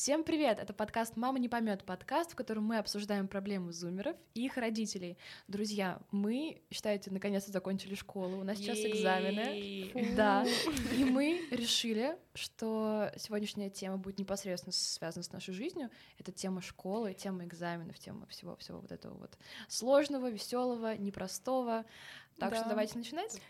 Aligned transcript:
Всем 0.00 0.24
привет! 0.24 0.58
Это 0.58 0.72
подкаст 0.72 1.18
«Мама 1.18 1.38
не 1.38 1.50
поймет», 1.50 1.84
подкаст, 1.84 2.32
в 2.32 2.34
котором 2.34 2.64
мы 2.64 2.78
обсуждаем 2.78 3.28
проблемы 3.28 3.70
зумеров 3.70 4.16
и 4.32 4.46
их 4.46 4.56
родителей. 4.56 5.18
Друзья, 5.46 6.00
мы, 6.10 6.62
считаете, 6.70 7.10
наконец-то 7.10 7.52
закончили 7.52 7.94
школу, 7.94 8.38
у 8.38 8.42
нас 8.42 8.56
сейчас 8.56 8.78
экзамены. 8.78 9.92
Да, 10.16 10.46
и 10.96 11.04
мы 11.04 11.46
решили, 11.50 12.16
что 12.32 13.12
сегодняшняя 13.18 13.68
тема 13.68 13.98
будет 13.98 14.18
непосредственно 14.18 14.72
связана 14.72 15.22
с 15.22 15.32
нашей 15.32 15.52
жизнью. 15.52 15.90
Это 16.16 16.32
тема 16.32 16.62
школы, 16.62 17.12
тема 17.12 17.44
экзаменов, 17.44 17.98
тема 17.98 18.26
всего-всего 18.28 18.80
вот 18.80 18.92
этого 18.92 19.18
вот 19.18 19.36
сложного, 19.68 20.30
веселого, 20.30 20.96
непростого. 20.96 21.84
Так 22.40 22.50
Да. 22.50 22.56
что 22.56 22.68
давайте 22.70 22.96
начинать. 22.98 23.40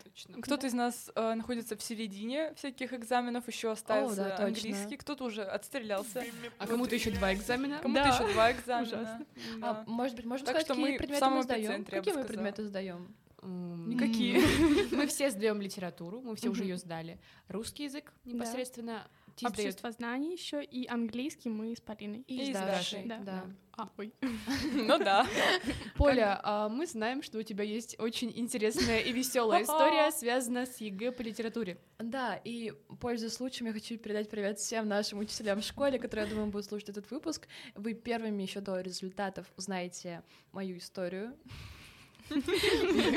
Кто-то 0.41 0.67
из 0.67 0.73
нас 0.73 1.09
э, 1.15 1.33
находится 1.33 1.75
в 1.77 1.81
середине 1.81 2.53
всяких 2.55 2.93
экзаменов, 2.93 3.47
еще 3.47 3.71
остался 3.71 4.15
да, 4.17 4.29
точно. 4.31 4.45
английский, 4.45 4.97
кто-то 4.97 5.23
уже 5.23 5.43
отстрелялся. 5.43 6.23
А 6.59 6.67
кому-то 6.67 6.93
еще 6.93 7.11
два 7.11 7.33
экзамена. 7.33 7.79
Кому-то 7.79 8.03
Да. 8.03 8.09
еще 8.09 8.33
два 8.33 8.51
экзамена. 8.51 9.25
Да. 9.59 9.69
А, 9.69 9.83
может 9.87 10.17
быть, 10.17 10.25
можно 10.25 10.45
Так 10.45 10.55
сказать, 10.61 10.65
что 10.67 10.75
какие 10.75 10.91
мы 10.91 10.97
предметы 10.97 11.25
мы 11.29 11.43
сдаем? 11.43 11.85
Какие 11.85 12.13
мы 12.13 12.23
предметы 12.25 12.63
сдаем? 12.65 13.15
Никакие. 13.43 14.39
Мы 14.91 15.07
все 15.07 15.31
сдаем 15.31 15.61
литературу, 15.61 16.21
мы 16.21 16.35
все 16.35 16.49
уже 16.49 16.63
ее 16.63 16.77
сдали. 16.77 17.17
Русский 17.47 17.85
язык 17.85 18.13
непосредственно. 18.23 19.07
Обществознание 19.49 20.33
еще 20.33 20.63
и 20.63 20.87
английский 20.87 21.49
мы 21.49 21.75
с 21.75 21.81
Полиной. 21.81 22.23
И, 22.27 22.49
И 22.49 22.53
с 22.53 22.57
Дашей, 22.57 23.03
да. 23.05 23.17
да. 23.19 23.45
А, 23.77 23.89
ой. 23.97 24.13
Ну 24.73 24.97
да. 24.97 25.25
Поля, 25.95 26.39
а 26.43 26.69
мы 26.69 26.85
знаем, 26.85 27.23
что 27.23 27.39
у 27.39 27.43
тебя 27.43 27.63
есть 27.63 27.99
очень 27.99 28.31
интересная 28.35 28.99
и 28.99 29.11
веселая 29.11 29.63
история, 29.63 30.11
связанная 30.17 30.65
с 30.65 30.77
ЕГЭ 30.77 31.11
по 31.11 31.21
литературе. 31.21 31.77
Да, 31.99 32.35
и 32.35 32.73
пользуясь 32.99 33.33
случаем, 33.33 33.67
я 33.67 33.73
хочу 33.73 33.97
передать 33.97 34.29
привет 34.29 34.59
всем 34.59 34.87
нашим 34.87 35.19
учителям 35.19 35.61
в 35.61 35.63
школе, 35.63 35.99
которые, 35.99 36.25
я 36.25 36.31
думаю, 36.31 36.51
будут 36.51 36.67
слушать 36.67 36.89
этот 36.89 37.09
выпуск. 37.11 37.47
Вы 37.75 37.93
первыми 37.93 38.43
еще 38.43 38.59
до 38.59 38.81
результатов 38.81 39.47
узнаете 39.57 40.23
мою 40.51 40.77
историю. 40.77 41.35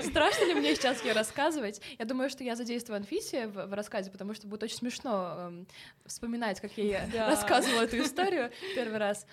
Страшно 0.02 0.44
ли 0.46 0.54
мне 0.54 0.74
сейчас 0.74 1.02
ее 1.04 1.12
рассказывать? 1.12 1.80
Я 1.98 2.04
думаю, 2.04 2.30
что 2.30 2.44
я 2.44 2.56
задействую 2.56 2.96
Анфисе 2.96 3.46
в, 3.48 3.66
в 3.66 3.72
рассказе, 3.74 4.10
потому 4.10 4.34
что 4.34 4.46
будет 4.46 4.62
очень 4.62 4.76
смешно 4.76 5.34
эм, 5.38 5.66
вспоминать, 6.06 6.60
как 6.60 6.72
я 6.76 6.84
ей 6.84 7.10
Да. 7.12 7.28
рассказывала 7.30 7.82
эту 7.82 7.98
историю 8.02 8.50
первый 8.74 8.98
раз. 8.98 9.26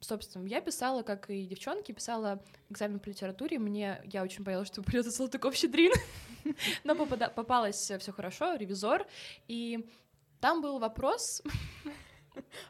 Собственно, 0.00 0.46
я 0.46 0.60
писала, 0.60 1.02
как 1.02 1.30
и 1.30 1.46
девчонки, 1.46 1.92
писала 1.92 2.42
экзамен 2.68 3.00
по 3.00 3.08
литературе. 3.08 3.58
Мне 3.58 4.00
я 4.04 4.22
очень 4.22 4.44
боялась, 4.44 4.68
что 4.68 4.82
придется 4.82 5.10
Салтыков-Щедрин. 5.10 5.92
Но 6.84 6.94
попада- 6.94 7.32
попалось 7.34 7.76
все 7.76 8.12
хорошо, 8.12 8.54
ревизор. 8.56 9.06
И 9.48 9.88
там 10.40 10.60
был 10.60 10.78
вопрос. 10.78 11.42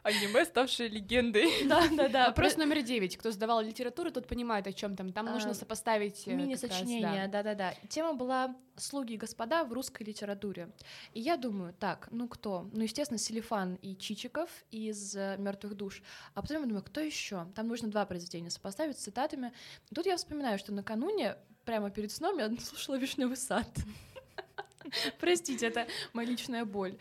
Аниме, 0.03 0.45
ставшее 0.45 0.89
легендой. 0.89 1.47
Да, 1.67 1.87
да, 1.91 2.07
да. 2.07 2.27
Вопрос 2.27 2.57
номер 2.57 2.81
девять. 2.81 3.17
Кто 3.17 3.31
сдавал 3.31 3.61
литературу, 3.61 4.11
тот 4.11 4.27
понимает, 4.27 4.67
о 4.67 4.73
чем 4.73 4.95
там. 4.95 5.11
Там 5.11 5.27
А, 5.27 5.31
нужно 5.33 5.53
сопоставить 5.53 6.27
э, 6.27 6.33
Мини-сочинение, 6.33 7.27
да. 7.27 7.43
да-да-да. 7.43 7.73
Тема 7.89 8.13
была 8.13 8.55
«Слуги 8.75 9.13
и 9.13 9.17
господа 9.17 9.63
в 9.63 9.73
русской 9.73 10.03
литературе». 10.03 10.69
И 11.13 11.19
я 11.19 11.37
думаю, 11.37 11.73
так, 11.73 12.07
ну 12.11 12.27
кто? 12.27 12.69
Ну, 12.73 12.83
естественно, 12.83 13.17
Селифан 13.17 13.75
и 13.75 13.95
Чичиков 13.95 14.49
из 14.71 15.15
мертвых 15.15 15.75
душ. 15.75 16.01
А 16.33 16.41
потом 16.41 16.61
я 16.61 16.65
думаю, 16.65 16.83
кто 16.83 16.99
еще? 17.01 17.47
Там 17.55 17.67
нужно 17.67 17.89
два 17.89 18.05
произведения 18.05 18.49
сопоставить 18.49 18.97
с 18.97 19.03
цитатами. 19.03 19.51
Тут 19.93 20.05
я 20.05 20.17
вспоминаю, 20.17 20.59
что 20.59 20.71
накануне, 20.73 21.37
прямо 21.65 21.89
перед 21.89 22.11
сном, 22.11 22.37
я 22.37 22.51
слушала 22.59 22.95
«Вишневый 22.95 23.37
сад». 23.37 23.67
Простите, 25.19 25.67
это 25.67 25.87
моя 26.13 26.27
личная 26.27 26.65
боль. 26.65 26.97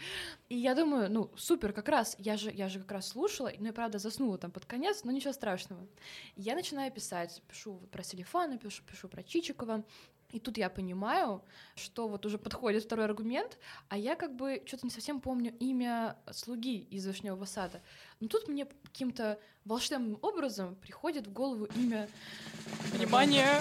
И 0.49 0.57
я 0.57 0.75
думаю, 0.75 1.11
ну, 1.11 1.31
супер, 1.37 1.73
как 1.73 1.89
раз, 1.89 2.17
я 2.19 2.37
же, 2.37 2.51
я 2.51 2.69
же 2.69 2.81
как 2.81 2.93
раз 2.93 3.09
слушала, 3.09 3.53
но 3.59 3.67
я, 3.67 3.73
правда, 3.73 3.99
заснула 3.99 4.39
там 4.39 4.51
под 4.51 4.65
конец, 4.65 5.05
но 5.05 5.13
ничего 5.13 5.33
страшного. 5.33 5.87
Я 6.37 6.55
начинаю 6.55 6.93
писать, 6.93 7.43
пишу 7.49 7.81
про 7.91 8.03
Селифана, 8.03 8.59
пишу, 8.59 8.83
пишу 8.85 9.09
про 9.09 9.23
Чичикова, 9.23 9.85
и 10.31 10.39
тут 10.41 10.59
я 10.59 10.69
понимаю, 10.69 11.43
что 11.75 12.09
вот 12.09 12.27
уже 12.27 12.39
подходит 12.39 12.85
второй 12.85 13.05
аргумент, 13.07 13.59
а 13.89 13.97
я 13.97 14.17
как 14.17 14.35
бы 14.35 14.63
что-то 14.67 14.87
не 14.87 14.91
совсем 14.91 15.21
помню 15.21 15.55
имя 15.59 16.17
слуги 16.31 16.79
из 16.79 17.07
Вишневого 17.07 17.45
сада. 17.45 17.81
Но 18.21 18.29
тут 18.29 18.49
мне 18.49 18.67
каким-то 18.85 19.39
волшебным 19.65 20.19
образом 20.23 20.77
приходит 20.77 21.27
в 21.27 21.33
голову 21.33 21.67
имя 21.77 22.09
Внимание! 22.93 23.61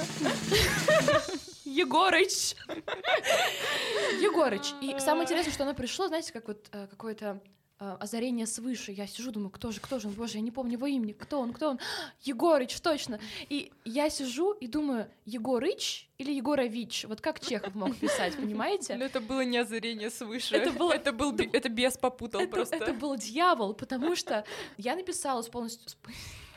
Егорыч. 1.65 2.55
Егорыч. 4.21 4.73
И 4.81 4.97
самое 4.99 5.23
интересное, 5.23 5.53
что 5.53 5.63
оно 5.63 5.73
пришло, 5.73 6.07
знаете, 6.07 6.31
как 6.31 6.47
вот 6.47 6.69
э, 6.71 6.87
какое-то 6.87 7.41
озарение 7.77 8.47
свыше. 8.47 8.91
Я 8.91 9.05
сижу, 9.07 9.31
думаю, 9.31 9.49
кто 9.49 9.71
же, 9.71 9.79
кто 9.81 9.99
же 9.99 10.07
он, 10.07 10.13
боже, 10.13 10.35
я 10.37 10.41
не 10.41 10.51
помню 10.51 10.73
его 10.73 10.87
имени, 10.87 11.11
кто 11.11 11.39
он, 11.39 11.51
кто 11.53 11.71
он. 11.71 11.79
Егорыч, 12.23 12.79
точно. 12.79 13.19
И 13.49 13.71
я 13.83 14.09
сижу 14.09 14.53
и 14.53 14.67
думаю, 14.67 15.07
Егорыч 15.25 16.09
или 16.17 16.31
Егорович? 16.31 17.05
Вот 17.07 17.19
как 17.21 17.39
Чехов 17.39 17.75
мог 17.75 17.95
писать, 17.97 18.35
понимаете? 18.37 18.95
Но 18.95 19.05
это 19.05 19.19
было 19.19 19.41
не 19.41 19.57
озарение 19.57 20.09
свыше. 20.09 20.55
Это 20.55 20.71
было- 20.71 20.93
Это 20.93 21.11
был... 21.11 21.35
Это 21.35 21.69
бес 21.69 21.97
попутал 21.97 22.41
это, 22.41 22.51
просто. 22.51 22.75
это 22.77 22.93
был 22.93 23.15
дьявол, 23.17 23.73
потому 23.73 24.15
что 24.15 24.45
я 24.77 24.95
написала 24.95 25.41
с 25.41 25.49
полностью... 25.49 25.97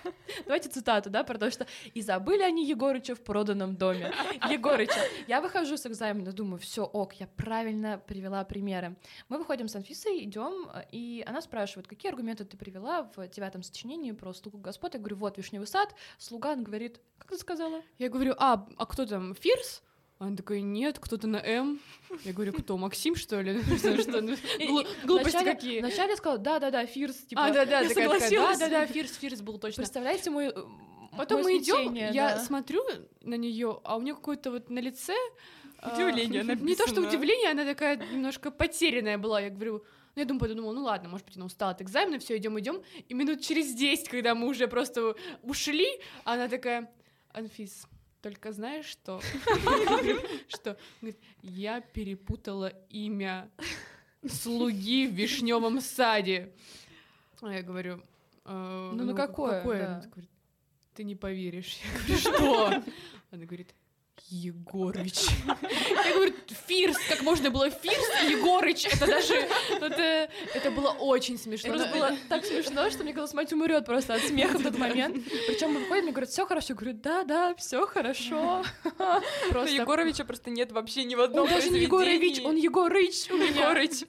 Давайте 0.47 0.69
цитату, 0.69 1.11
да, 1.11 1.25
потому 1.25 1.51
что 1.51 1.67
«И 1.95 2.03
забыли 2.03 2.43
они 2.43 2.67
Егорыча 2.67 3.15
в 3.15 3.21
проданном 3.21 3.77
доме». 3.77 4.13
Егорыча. 4.51 5.01
Я 5.27 5.41
выхожу 5.41 5.77
с 5.77 5.87
экзамена, 5.87 6.33
думаю, 6.33 6.59
все, 6.59 6.85
ок, 6.85 7.15
я 7.15 7.27
правильно 7.27 8.01
привела 8.07 8.45
примеры. 8.45 8.97
Мы 9.29 9.39
выходим 9.39 9.69
с 9.69 9.77
Анфисой, 9.77 10.25
идем, 10.25 10.71
и 10.93 11.25
она 11.27 11.41
спрашивает, 11.41 11.87
какие 11.87 12.11
аргументы 12.11 12.45
ты 12.45 12.57
привела 12.57 13.11
в 13.17 13.29
девятом 13.29 13.63
сочинении 13.63 14.13
про 14.13 14.33
слугу 14.33 14.59
господ. 14.59 14.95
Я 14.95 15.01
говорю, 15.01 15.17
вот, 15.17 15.39
вишневый 15.39 15.67
сад. 15.67 15.95
Слуга, 16.19 16.53
он 16.53 16.65
говорит, 16.65 17.01
как 17.19 17.31
ты 17.31 17.39
сказала? 17.39 17.83
Я 17.99 18.09
говорю, 18.09 18.35
а, 18.39 18.67
а 18.77 18.87
кто 18.87 19.07
там, 19.07 19.35
Фирс? 19.35 19.83
Она 20.19 20.37
такая, 20.37 20.61
нет, 20.61 20.99
кто-то 20.99 21.29
на 21.29 21.37
М. 21.37 21.81
Я 22.25 22.33
говорю, 22.33 22.53
кто, 22.53 22.77
Максим, 22.77 23.15
что 23.15 23.41
ли? 23.41 23.61
Глупости 25.05 25.45
какие. 25.45 25.81
Вначале 25.81 26.17
сказала, 26.17 26.39
да-да-да, 26.39 26.87
Фирс, 26.87 27.17
типа, 27.19 27.45
А, 27.45 27.53
да-да, 27.53 27.81
я 27.81 27.89
согласилась. 27.89 28.59
да-да-да, 28.59 28.87
Фирс, 28.87 29.17
Фирс 29.17 29.41
был 29.43 29.59
точно. 29.59 29.83
Представляете 29.83 30.31
мой 30.31 30.53
Потом 31.17 31.43
мы 31.43 31.59
идем, 31.59 31.95
я 31.95 32.39
смотрю 32.39 32.85
на 33.23 33.35
нее, 33.35 33.81
а 33.85 33.97
у 33.97 34.03
нее 34.03 34.15
какое-то 34.15 34.51
вот 34.51 34.71
на 34.71 34.79
лице 34.79 35.15
а, 35.81 35.95
Удивление 35.95 36.43
Не 36.61 36.75
то, 36.75 36.87
что 36.87 37.01
удивление, 37.01 37.51
она 37.51 37.65
такая 37.65 37.97
немножко 37.97 38.51
потерянная 38.51 39.19
была. 39.19 39.41
Я 39.41 39.51
говорю, 39.51 39.85
ну 40.15 40.21
я 40.21 40.25
думаю, 40.25 40.41
подумала, 40.41 40.73
ну 40.73 40.83
ладно, 40.83 41.09
может 41.09 41.27
быть, 41.27 41.37
она 41.37 41.47
устала 41.47 41.73
от 41.73 41.83
экзамена, 41.83 42.19
все, 42.19 42.37
идем, 42.37 42.59
идем. 42.59 42.83
И 43.09 43.15
минут 43.15 43.41
через 43.43 43.73
10, 43.75 44.09
когда 44.09 44.35
мы 44.35 44.49
уже 44.49 44.67
просто 44.67 45.15
ушли, 45.43 45.89
она 46.25 46.49
такая, 46.49 46.91
Анфис, 47.33 47.87
только 48.21 48.53
знаешь, 48.53 48.87
что? 48.87 49.21
Что? 50.49 50.77
Я 51.43 51.81
перепутала 51.81 52.73
имя 52.91 53.51
слуги 54.27 55.07
в 55.07 55.13
вишневом 55.13 55.81
саде. 55.81 56.53
А 57.41 57.53
я 57.53 57.63
говорю, 57.63 58.03
«Э, 58.45 58.91
Ну, 58.95 59.05
ну 59.05 59.15
какое, 59.15 59.63
говорит, 59.63 60.31
ты 60.95 61.05
не 61.05 61.15
поверишь. 61.15 61.79
Я 61.85 61.99
говорю, 62.01 62.19
что? 62.19 62.67
Она 63.31 63.45
говорит, 63.45 63.75
Егорыч. 64.31 65.29
Я 65.47 66.15
говорю, 66.15 66.35
Фирс, 66.67 66.97
как 67.09 67.23
можно 67.23 67.51
было 67.51 67.71
Фирс 67.71 68.25
и 68.25 68.33
Егорыч? 68.33 68.87
Это 68.87 69.07
даже, 69.07 69.35
это, 69.81 70.31
это 70.55 70.71
было 70.71 70.91
очень 70.91 71.39
смешно. 71.39 71.75
Это 71.75 71.87
было 71.87 72.13
так 72.29 72.45
смешно, 72.45 72.91
что 72.91 73.03
мне 73.03 73.13
казалось, 73.13 73.35
мать 73.35 73.53
умрет 73.53 73.85
просто 73.87 74.15
от 74.15 74.23
смеха 74.23 74.59
в 74.59 74.63
тот 74.63 74.79
момент. 74.79 75.17
Причем 75.47 75.73
мы 75.73 75.81
выходим, 75.81 76.05
мне 76.05 76.13
говорят, 76.13 76.31
все 76.31 76.47
хорошо. 76.47 76.67
Я 76.71 76.75
говорю, 76.75 76.99
да, 77.03 77.25
да, 77.25 77.55
все 77.55 77.87
хорошо. 77.87 78.65
Просто 79.51 79.75
Егоровича 79.75 80.25
просто 80.25 80.51
нет 80.51 80.73
вообще 80.73 81.05
ни 81.05 81.15
в 81.15 81.19
Он 81.19 81.25
одном 81.25 81.49
даже 81.49 81.71
не 81.71 81.81
Егорович, 81.81 82.41
он 82.45 82.57
Егорыч 82.57 83.31
у 83.31 83.37
меня. 83.37 83.49
Егорыч. 83.49 84.05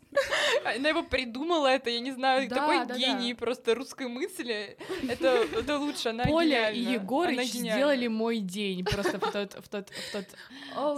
Она 0.63 0.89
его 0.89 1.03
придумала, 1.03 1.67
это, 1.67 1.89
я 1.89 1.99
не 1.99 2.11
знаю, 2.11 2.49
такой 2.49 2.85
гений 2.97 3.33
просто 3.33 3.75
русской 3.75 4.07
мысли. 4.07 4.77
Это, 5.07 5.45
это 5.57 5.77
лучше, 5.77 6.09
она 6.09 6.25
Поля 6.25 6.71
и 6.71 6.79
Егорыч 6.79 7.51
сделали 7.51 8.07
мой 8.07 8.39
день 8.39 8.83
просто 8.85 9.19
в 9.19 9.31
тот, 9.31 9.53
в 9.53 9.67
тот, 9.69 9.89
в 9.89 10.11
тот 10.11 10.25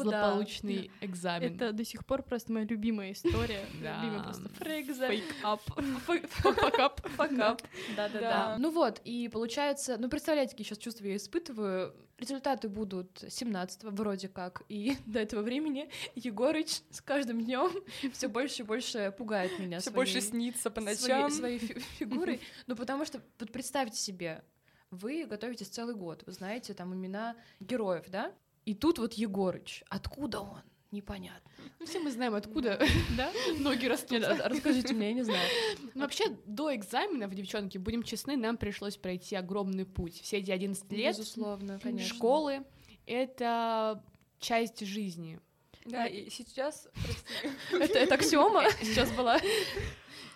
злополучный 0.04 0.92
экзамен. 1.02 1.31
Это 1.40 1.72
до 1.72 1.86
сих 1.86 2.06
пор 2.06 2.24
просто 2.24 2.52
моя 2.52 2.66
любимая 2.66 3.12
история. 3.12 3.66
Любимая 3.74 4.24
просто 4.24 4.50
Фрейгза. 4.50 5.08
Фейк-ап. 5.08 5.62
Факап. 6.30 7.08
Факап. 7.16 7.62
Да-да-да. 7.96 8.20
Да. 8.20 8.56
Ну 8.60 8.72
вот, 8.72 9.02
и 9.04 9.28
получается, 9.30 9.98
ну 9.98 10.10
представляете, 10.10 10.52
какие 10.52 10.66
сейчас 10.68 10.78
чувства 10.78 11.06
я 11.06 11.16
испытываю. 11.16 11.96
Результаты 12.18 12.70
будут 12.70 13.24
17 13.28 13.84
вроде 13.86 14.28
как, 14.28 14.62
и 14.70 14.96
до 15.08 15.20
этого 15.20 15.42
времени 15.42 15.90
Егорыч 16.14 16.82
с 16.92 17.02
каждым 17.02 17.44
днем 17.44 17.72
все 18.14 18.28
больше 18.28 18.62
и 18.62 18.66
больше 18.66 19.12
пугает 19.18 19.58
меня. 19.58 19.80
Все 19.80 19.90
больше 19.90 20.22
снится 20.22 20.70
по 20.70 20.82
ночам. 20.82 21.32
своей 21.32 21.58
фи- 21.58 21.80
фигурой. 21.98 22.40
Ну, 22.68 22.76
потому 22.76 23.06
что, 23.06 23.22
вот 23.40 23.52
представьте 23.52 23.98
себе, 23.98 24.44
вы 24.92 25.26
готовитесь 25.26 25.70
целый 25.70 25.96
год, 25.96 26.22
вы 26.28 26.32
знаете 26.34 26.76
там 26.76 26.94
имена 26.94 27.36
героев, 27.60 28.06
да? 28.10 28.32
И 28.66 28.76
тут 28.76 29.00
вот 29.00 29.14
Егорыч. 29.14 29.84
Откуда 29.90 30.42
он? 30.42 30.62
Непонятно. 30.92 31.50
Ну, 31.80 31.86
все 31.86 32.00
мы 32.00 32.12
знаем, 32.12 32.36
откуда 32.36 32.78
Да? 33.18 33.32
ноги 33.60 33.86
растут. 33.86 34.12
Нет, 34.12 34.24
а- 34.42 34.50
расскажите 34.50 34.94
мне, 34.94 35.08
я 35.10 35.14
не 35.14 35.24
знаю. 35.24 35.48
Ну, 35.94 36.02
вообще, 36.02 36.26
до 36.46 36.76
экзаменов, 36.76 37.34
девчонки, 37.34 37.78
будем 37.78 38.04
честны, 38.04 38.36
нам 38.36 38.58
пришлось 38.58 38.98
пройти 38.98 39.36
огромный 39.36 39.86
путь. 39.86 40.22
Все 40.22 40.38
эти 40.38 40.52
11 40.52 40.92
лет 40.92 41.18
Безусловно, 41.18 41.80
конечно. 41.82 42.14
школы— 42.14 42.64
это 43.06 44.04
часть 44.40 44.86
жизни. 44.86 45.40
Да, 45.86 46.06
и 46.06 46.30
сейчас, 46.30 46.88
прости, 46.94 47.56
Это, 47.92 47.98
это 48.00 48.16
аксиома 48.16 48.70
сейчас 48.82 49.10
была. 49.12 49.40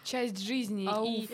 Часть 0.03 0.37
жизни. 0.39 0.87
Ауф. 0.87 1.07
И, 1.07 1.29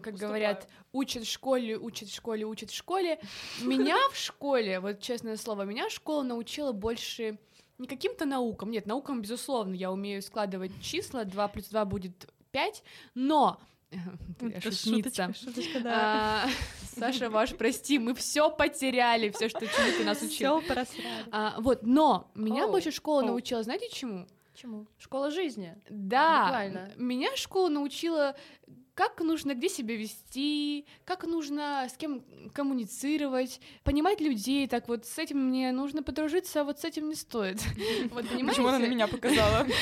как 0.00 0.14
говорят, 0.16 0.68
учат 0.92 1.24
в 1.24 1.30
школе, 1.30 1.78
учат 1.78 2.08
в 2.08 2.14
школе, 2.14 2.44
учат 2.44 2.70
в 2.70 2.74
школе. 2.74 3.20
Меня 3.62 3.96
в 4.10 4.16
школе, 4.16 4.80
вот 4.80 5.00
честное 5.00 5.36
слово, 5.36 5.62
меня 5.62 5.88
школа 5.90 6.22
научила 6.22 6.72
больше 6.72 7.38
не 7.84 7.86
каким-то 7.86 8.24
наукам. 8.24 8.70
Нет, 8.70 8.86
наукам, 8.86 9.20
безусловно, 9.20 9.74
я 9.74 9.92
умею 9.92 10.22
складывать 10.22 10.72
числа, 10.80 11.24
2 11.24 11.48
плюс 11.48 11.66
2 11.68 11.84
будет 11.84 12.32
5, 12.50 12.82
но... 13.14 13.60
Я 14.40 14.60
шутница. 14.60 15.32
шуточка, 15.34 15.80
да. 15.80 16.44
А, 16.44 16.48
Саша, 16.98 17.28
ваш, 17.30 17.54
прости, 17.54 17.98
мы 17.98 18.14
все 18.14 18.50
потеряли, 18.50 19.30
все, 19.30 19.48
что 19.48 19.60
ты 19.60 20.04
нас 20.04 20.22
учил. 20.22 20.60
Все 20.60 20.66
просрали. 20.66 21.26
А, 21.30 21.60
вот, 21.60 21.82
но 21.82 22.30
меня 22.34 22.64
Оу, 22.64 22.72
больше 22.72 22.90
школа 22.90 23.20
оу. 23.20 23.26
научила, 23.28 23.62
знаете 23.62 23.88
чему? 23.90 24.26
Чему? 24.54 24.86
Школа 24.98 25.30
жизни. 25.30 25.76
Да, 25.90 26.44
Буквально. 26.44 26.90
меня 26.96 27.36
школа 27.36 27.68
научила, 27.68 28.34
как 28.94 29.20
нужно, 29.20 29.54
где 29.54 29.68
себя 29.68 29.96
вести, 29.96 30.86
как 31.04 31.24
нужно 31.24 31.86
с 31.90 31.96
кем 31.96 32.24
коммуницировать, 32.52 33.60
понимать 33.82 34.20
людей. 34.20 34.66
Так 34.68 34.88
вот, 34.88 35.04
с 35.04 35.18
этим 35.18 35.48
мне 35.48 35.72
нужно 35.72 36.02
подружиться, 36.02 36.60
а 36.60 36.64
вот 36.64 36.80
с 36.80 36.84
этим 36.84 37.08
не 37.08 37.14
стоит. 37.14 37.60
Вот 38.10 38.28
понимаете? 38.28 38.46
Почему 38.46 38.68
она 38.68 38.78
на 38.78 38.86
меня 38.86 39.06
показала? 39.08 39.66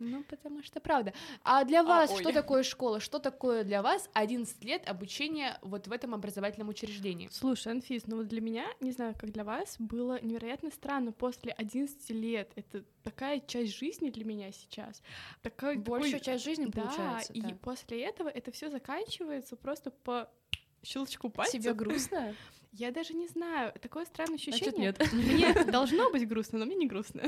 Ну, 0.00 0.22
потому 0.24 0.62
что 0.62 0.80
правда. 0.80 1.12
А 1.42 1.64
для 1.64 1.82
вас 1.82 2.10
ой. 2.10 2.20
что 2.20 2.32
такое 2.32 2.62
школа? 2.62 3.00
Что 3.00 3.18
такое 3.18 3.64
для 3.64 3.80
вас 3.80 4.08
11 4.12 4.62
лет 4.64 4.88
обучения 4.88 5.58
вот 5.62 5.86
в 5.86 5.92
этом 5.92 6.14
образовательном 6.14 6.68
учреждении? 6.68 7.28
Слушай, 7.32 7.72
Анфис, 7.72 8.06
ну 8.06 8.16
вот 8.16 8.28
для 8.28 8.40
меня, 8.40 8.66
не 8.80 8.90
знаю, 8.92 9.14
как 9.18 9.30
для 9.32 9.44
вас, 9.44 9.76
было 9.78 10.20
невероятно 10.22 10.70
странно 10.70 11.12
после 11.12 11.52
11 11.52 12.10
лет. 12.10 12.50
Это 12.56 12.84
такая 13.02 13.40
часть 13.40 13.76
жизни 13.76 14.10
для 14.10 14.24
меня 14.24 14.50
сейчас. 14.52 15.00
Такая, 15.42 15.76
Большая 15.78 16.12
такой- 16.12 16.24
часть 16.24 16.44
жизни 16.44 16.66
Да, 16.66 16.82
получается. 16.82 17.32
и 17.32 17.40
да. 17.40 17.56
после 17.62 18.02
этого 18.02 18.28
это 18.28 18.43
все 18.52 18.70
заканчивается 18.70 19.56
просто 19.56 19.90
по 19.90 20.28
щелчку 20.82 21.30
пальцев. 21.30 21.60
Тебе 21.60 21.74
грустно? 21.74 22.34
Я 22.72 22.90
даже 22.90 23.14
не 23.14 23.28
знаю, 23.28 23.72
такое 23.80 24.04
странное 24.04 24.36
Значит, 24.36 24.54
ощущение. 24.54 24.94
нет. 24.98 25.12
Мне 25.12 25.64
должно 25.64 26.10
быть 26.10 26.26
грустно, 26.26 26.58
но 26.58 26.66
мне 26.66 26.74
не 26.74 26.88
грустно. 26.88 27.22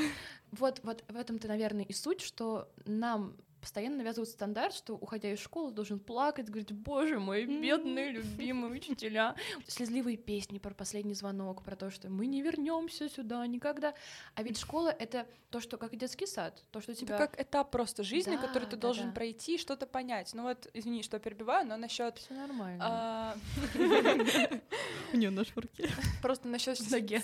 Вот, 0.51 0.81
вот 0.83 1.05
в 1.07 1.17
этом-то, 1.17 1.47
наверное, 1.47 1.85
и 1.85 1.93
суть, 1.93 2.21
что 2.21 2.69
нам 2.85 3.37
постоянно 3.67 3.97
навязывают 3.97 4.29
стандарт, 4.29 4.73
что, 4.77 4.95
уходя 4.95 5.33
из 5.33 5.41
школы, 5.41 5.73
должен 5.73 5.99
плакать, 5.99 6.47
говорить, 6.49 6.71
боже 6.71 7.19
мой, 7.19 7.47
бедные, 7.47 8.13
любимые 8.13 8.73
учителя. 8.79 9.35
Слезливые 9.67 10.17
песни 10.17 10.59
про 10.61 10.73
последний 10.73 11.15
звонок, 11.15 11.65
про 11.65 11.75
то, 11.75 11.91
что 11.91 12.09
мы 12.09 12.27
не 12.29 12.43
вернемся 12.43 13.09
сюда 13.09 13.45
никогда. 13.49 13.93
А 14.37 14.45
ведь 14.45 14.57
школа— 14.57 14.89
это 15.01 15.27
то, 15.51 15.59
что 15.59 15.79
как 15.79 15.93
и 15.95 15.97
детский 15.97 16.27
сад, 16.27 16.63
то, 16.71 16.81
что 16.81 16.93
Это 16.93 17.01
тебя... 17.01 17.19
как 17.19 17.41
этап 17.41 17.73
просто 17.73 18.05
жизни, 18.05 18.37
Да, 18.37 18.43
который 18.47 18.67
ты 18.69 18.77
да, 18.77 18.83
должен 18.83 19.07
да. 19.09 19.13
пройти, 19.15 19.59
что-то 19.59 19.87
понять. 19.89 20.31
Ну 20.33 20.45
вот, 20.45 20.69
извини, 20.73 21.03
что 21.03 21.19
перебиваю, 21.19 21.67
но 21.67 21.77
насчет 21.77 22.19
Все 22.19 22.35
нормально. 22.35 22.85
а, 22.87 23.37
У 25.13 25.17
нее 25.17 25.31
нож 25.31 25.49
в 25.49 25.59
руке. 25.59 25.91
просто 26.23 26.47
насчет 26.47 26.79
В 26.79 26.89
ноге. 26.93 27.21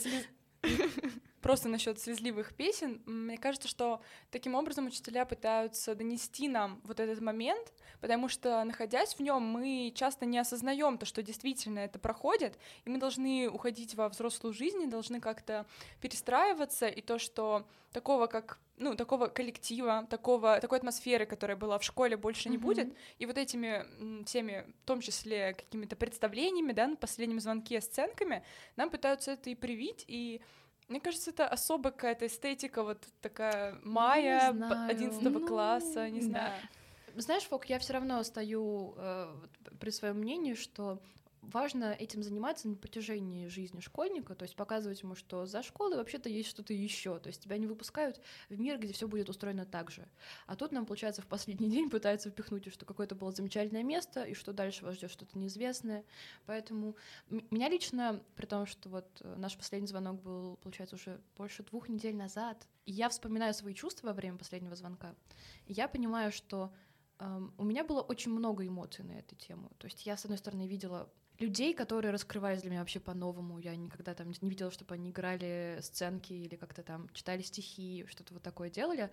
Просто 1.42 1.68
насчет 1.68 2.00
слезливых 2.00 2.54
песен, 2.54 3.02
мне 3.04 3.36
кажется, 3.36 3.68
что 3.68 4.00
таким 4.30 4.54
образом 4.54 4.86
учителя 4.86 5.24
пытаются 5.24 5.94
донести 5.94 6.48
нам 6.48 6.80
вот 6.84 7.00
этот 7.00 7.20
момент, 7.20 7.72
потому 8.00 8.28
что, 8.28 8.62
находясь 8.64 9.14
в 9.14 9.20
нем, 9.20 9.42
мы 9.42 9.92
часто 9.94 10.24
не 10.24 10.38
осознаем 10.38 10.96
то, 10.98 11.04
что 11.04 11.22
действительно 11.22 11.80
это 11.80 11.98
проходит, 11.98 12.58
и 12.84 12.90
мы 12.90 12.98
должны 12.98 13.50
уходить 13.52 13.94
во 13.94 14.08
взрослую 14.08 14.54
жизнь, 14.54 14.82
и 14.82 14.86
должны 14.86 15.20
как-то 15.20 15.66
перестраиваться, 16.00 16.86
и 16.86 17.00
то, 17.02 17.18
что 17.18 17.66
такого 17.92 18.26
как 18.26 18.58
ну, 18.78 18.96
такого 18.96 19.28
коллектива, 19.28 20.06
такого, 20.10 20.58
такой 20.58 20.78
атмосферы, 20.78 21.24
которая 21.24 21.56
была 21.56 21.78
в 21.78 21.84
школе, 21.84 22.16
больше 22.16 22.48
не 22.48 22.56
Мгм. 22.56 22.66
будет. 22.66 22.96
И 23.18 23.26
вот 23.26 23.38
этими 23.38 24.24
всеми, 24.24 24.66
в 24.82 24.86
том 24.86 25.00
числе 25.00 25.54
какими-то 25.54 25.94
представлениями, 25.94 26.72
да, 26.72 26.88
на 26.88 26.96
последнем 26.96 27.38
звонке, 27.38 27.80
сценками, 27.80 28.42
нам 28.74 28.90
пытаются 28.90 29.32
это 29.32 29.50
и 29.50 29.54
привить, 29.54 30.04
и 30.08 30.40
мне 30.92 31.00
кажется, 31.00 31.30
это 31.30 31.48
особая 31.48 31.92
какая-то 31.92 32.26
эстетика, 32.26 32.82
вот 32.84 33.04
такая 33.20 33.74
мая, 33.82 34.52
п- 34.52 34.56
знаю. 34.58 34.90
11 34.90 35.22
Ну, 35.22 35.46
класса, 35.46 36.08
не 36.08 36.20
да. 36.20 36.26
знаю. 36.26 36.52
Знаешь, 37.16 37.42
Фок, 37.44 37.66
я 37.66 37.78
все 37.78 37.94
равно 37.94 38.22
стою 38.22 38.94
э, 38.96 39.34
при 39.80 39.90
своем 39.90 40.18
мнении, 40.18 40.54
что 40.54 40.98
важно 41.42 41.92
этим 41.92 42.22
заниматься 42.22 42.68
на 42.68 42.76
протяжении 42.76 43.46
жизни 43.48 43.80
школьника, 43.80 44.34
то 44.34 44.44
есть 44.44 44.56
показывать 44.56 45.02
ему, 45.02 45.14
что 45.14 45.44
за 45.44 45.62
школой 45.62 45.96
вообще-то 45.96 46.28
есть 46.28 46.48
что-то 46.48 46.72
еще, 46.72 47.18
то 47.18 47.28
есть 47.28 47.42
тебя 47.42 47.58
не 47.58 47.66
выпускают 47.66 48.20
в 48.48 48.58
мир, 48.58 48.78
где 48.78 48.92
все 48.92 49.08
будет 49.08 49.28
устроено 49.28 49.66
так 49.66 49.90
же. 49.90 50.08
А 50.46 50.56
тут 50.56 50.72
нам, 50.72 50.86
получается, 50.86 51.20
в 51.20 51.26
последний 51.26 51.68
день 51.68 51.90
пытаются 51.90 52.30
впихнуть, 52.30 52.72
что 52.72 52.86
какое-то 52.86 53.14
было 53.14 53.32
замечательное 53.32 53.82
место, 53.82 54.22
и 54.22 54.34
что 54.34 54.52
дальше 54.52 54.84
вас 54.84 54.94
ждет 54.94 55.10
что-то 55.10 55.36
неизвестное. 55.36 56.04
Поэтому 56.46 56.96
меня 57.28 57.68
лично, 57.68 58.22
при 58.36 58.46
том, 58.46 58.66
что 58.66 58.88
вот 58.88 59.06
э, 59.20 59.34
наш 59.36 59.56
последний 59.56 59.88
звонок 59.88 60.22
был, 60.22 60.56
получается, 60.62 60.94
уже 60.96 61.20
больше 61.36 61.64
двух 61.64 61.88
недель 61.88 62.14
назад, 62.14 62.66
и 62.86 62.92
я 62.92 63.08
вспоминаю 63.08 63.52
свои 63.52 63.74
чувства 63.74 64.08
во 64.08 64.12
время 64.12 64.38
последнего 64.38 64.76
звонка, 64.76 65.14
и 65.66 65.72
я 65.72 65.88
понимаю, 65.88 66.30
что 66.30 66.72
эм, 67.18 67.52
у 67.58 67.64
меня 67.64 67.84
было 67.84 68.00
очень 68.00 68.32
много 68.32 68.66
эмоций 68.66 69.04
на 69.04 69.12
эту 69.12 69.34
тему. 69.34 69.70
То 69.78 69.86
есть 69.86 70.06
я, 70.06 70.16
с 70.16 70.24
одной 70.24 70.38
стороны, 70.38 70.66
видела 70.66 71.10
людей, 71.38 71.74
которые 71.74 72.12
раскрывались 72.12 72.62
для 72.62 72.70
меня 72.70 72.80
вообще 72.80 73.00
по-новому. 73.00 73.58
Я 73.58 73.74
никогда 73.76 74.14
там 74.14 74.32
не 74.40 74.50
видела, 74.50 74.70
чтобы 74.70 74.94
они 74.94 75.10
играли 75.10 75.78
сценки 75.80 76.32
или 76.32 76.56
как-то 76.56 76.82
там 76.82 77.08
читали 77.12 77.42
стихи, 77.42 78.04
что-то 78.08 78.34
вот 78.34 78.42
такое 78.42 78.70
делали. 78.70 79.10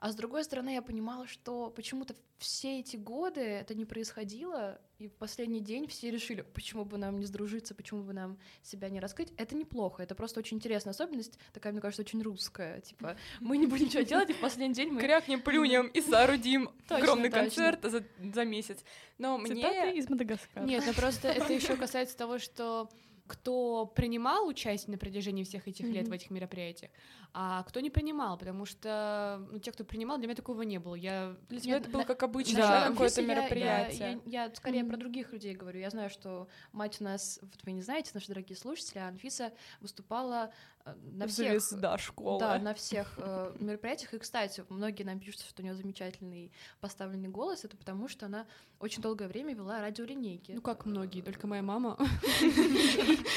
А 0.00 0.12
с 0.12 0.14
другой 0.14 0.44
стороны, 0.44 0.74
я 0.74 0.82
понимала, 0.82 1.26
что 1.26 1.70
почему-то 1.70 2.14
все 2.38 2.80
эти 2.80 2.96
годы 2.96 3.40
это 3.40 3.74
не 3.74 3.84
происходило, 3.84 4.80
и 5.02 5.08
в 5.08 5.14
последний 5.14 5.60
день 5.60 5.88
все 5.88 6.10
решили, 6.10 6.42
почему 6.42 6.84
бы 6.84 6.96
нам 6.96 7.18
не 7.18 7.26
сдружиться, 7.26 7.74
почему 7.74 8.02
бы 8.02 8.12
нам 8.12 8.38
себя 8.62 8.88
не 8.88 9.00
раскрыть. 9.00 9.32
Это 9.36 9.56
неплохо, 9.56 10.02
это 10.02 10.14
просто 10.14 10.38
очень 10.38 10.58
интересная 10.58 10.92
особенность, 10.92 11.38
такая, 11.52 11.72
мне 11.72 11.82
кажется, 11.82 12.02
очень 12.02 12.22
русская. 12.22 12.80
Типа, 12.82 13.16
мы 13.40 13.58
не 13.58 13.66
будем 13.66 13.86
ничего 13.86 14.02
делать, 14.02 14.30
и 14.30 14.32
в 14.32 14.40
последний 14.40 14.74
день 14.74 14.90
мы... 14.90 15.00
Крякнем, 15.00 15.42
плюнем 15.42 15.88
и 15.88 16.00
соорудим 16.00 16.70
огромный 16.88 17.30
концерт 17.30 17.80
за, 17.82 18.04
за 18.32 18.44
месяц. 18.44 18.78
Но 19.18 19.44
Цитаты 19.44 19.56
мне... 19.56 19.98
из 19.98 20.08
Мадагаскара. 20.08 20.64
Нет, 20.64 20.84
ну 20.86 20.92
просто 20.94 21.28
это 21.28 21.52
еще 21.52 21.76
касается 21.76 22.16
того, 22.16 22.38
что 22.38 22.88
кто 23.32 23.86
принимал 23.86 24.46
участие 24.46 24.92
на 24.92 24.98
протяжении 24.98 25.42
всех 25.44 25.66
этих 25.66 25.86
лет 25.86 26.04
в 26.04 26.08
Мгм. 26.08 26.14
этих 26.16 26.30
мероприятиях, 26.30 26.90
а 27.32 27.62
кто 27.62 27.80
не 27.80 27.88
принимал, 27.88 28.36
потому 28.36 28.66
что 28.66 29.46
ну, 29.50 29.58
те, 29.58 29.72
кто 29.72 29.84
принимал, 29.84 30.18
для 30.18 30.26
меня 30.26 30.36
такого 30.36 30.62
не 30.62 30.78
было. 30.78 30.94
Я 30.94 31.34
Для 31.48 31.60
тебя 31.60 31.74
Нет, 31.74 31.82
это 31.84 31.90
было 31.90 32.04
как 32.04 32.22
обычно, 32.22 32.58
Да. 32.58 32.88
Какое-то 32.90 33.22
мероприятие. 33.22 34.20
Я, 34.26 34.42
я- 34.44 34.44
я 34.48 34.54
скорее 34.54 34.84
про 34.84 34.92
Мгм. 34.96 35.00
других 35.00 35.32
людей 35.32 35.54
говорю. 35.54 35.80
Я 35.80 35.88
знаю, 35.90 36.10
что 36.10 36.46
мать 36.72 37.00
у 37.00 37.04
нас, 37.04 37.38
вот 37.40 37.58
вы 37.64 37.72
не 37.72 37.80
знаете, 37.82 38.10
наши 38.12 38.28
дорогие 38.28 38.56
слушатели, 38.56 38.98
Анфиса 38.98 39.52
выступала 39.80 40.52
на 40.84 41.26
всех... 41.26 41.60
Звезда 41.60 41.98
школы. 41.98 42.40
Да, 42.40 42.58
на 42.58 42.74
всех 42.74 43.14
э, 43.16 43.52
мероприятиях. 43.60 44.14
И, 44.14 44.18
кстати, 44.18 44.64
многие 44.68 45.04
нам 45.04 45.20
пишут, 45.20 45.42
что 45.42 45.62
у 45.62 45.64
нее 45.64 45.74
замечательный 45.74 46.52
поставленный 46.80 47.28
голос. 47.28 47.64
Это 47.64 47.76
потому, 47.76 48.08
что 48.08 48.26
она 48.26 48.46
очень 48.80 49.00
долгое 49.00 49.28
время 49.28 49.54
вела 49.54 49.80
радиолинейки. 49.80 50.52
ну 50.52 50.60
как 50.60 50.86
многие, 50.86 51.22
только 51.22 51.46
моя 51.46 51.62
мама. 51.62 51.96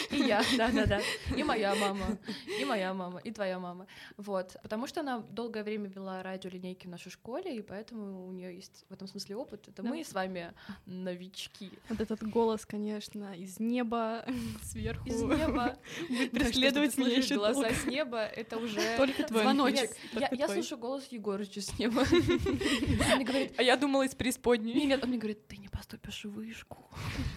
И 0.10 0.18
я, 0.18 0.44
да-да-да. 0.58 1.02
И 1.36 1.44
моя 1.44 1.76
мама, 1.76 2.18
и 2.60 2.66
моя 2.66 2.94
мама, 2.94 3.20
и 3.20 3.32
твоя 3.32 3.60
мама. 3.60 3.86
Вот. 4.18 4.56
Потому 4.64 4.88
что 4.88 5.02
она 5.02 5.20
долгое 5.20 5.64
время 5.64 5.88
вела 5.90 6.24
радиолинейки 6.24 6.88
в 6.88 6.90
нашей 6.90 7.12
школе, 7.12 7.56
и 7.58 7.62
поэтому 7.62 8.28
у 8.28 8.32
нее 8.32 8.56
есть 8.56 8.86
в 8.90 8.94
этом 8.94 9.08
смысле 9.08 9.36
опыт. 9.36 9.68
Это 9.68 9.84
Да. 9.84 9.90
мы 9.90 10.04
с 10.04 10.14
вами 10.14 10.54
новички. 10.86 11.70
Вот 11.90 12.02
этот 12.02 12.24
голос, 12.24 12.66
конечно, 12.66 13.36
из 13.36 13.60
неба, 13.60 14.26
сверху. 14.64 15.08
Из 15.08 15.22
неба. 15.22 15.78
Будет 16.10 16.32
преследовать 16.32 16.98
меня 16.98 17.18
еще 17.18 17.35
голоса 17.36 17.54
долго. 17.62 17.76
с 17.76 17.86
неба, 17.86 18.20
это 18.26 18.58
уже 18.58 18.80
Только 18.98 19.24
твой 19.24 19.42
звоночек. 19.44 19.92
Я, 20.14 20.20
только 20.20 20.36
я 20.36 20.46
твой. 20.48 20.58
слышу 20.58 20.78
голос 20.78 21.08
Егорыча 21.12 21.62
с 21.62 21.78
неба. 21.80 22.00
Он 22.12 23.16
мне 23.16 23.26
говорит, 23.26 23.54
А 23.58 23.64
я 23.64 23.76
думала 23.78 24.04
из 24.04 24.16
преисподней. 24.16 24.86
нет, 24.86 25.04
он 25.04 25.10
мне 25.10 25.18
говорит, 25.18 25.48
ты 25.48 25.58
не 25.58 25.68
поступишь 25.70 26.26
в 26.26 26.32
вышку. 26.32 26.90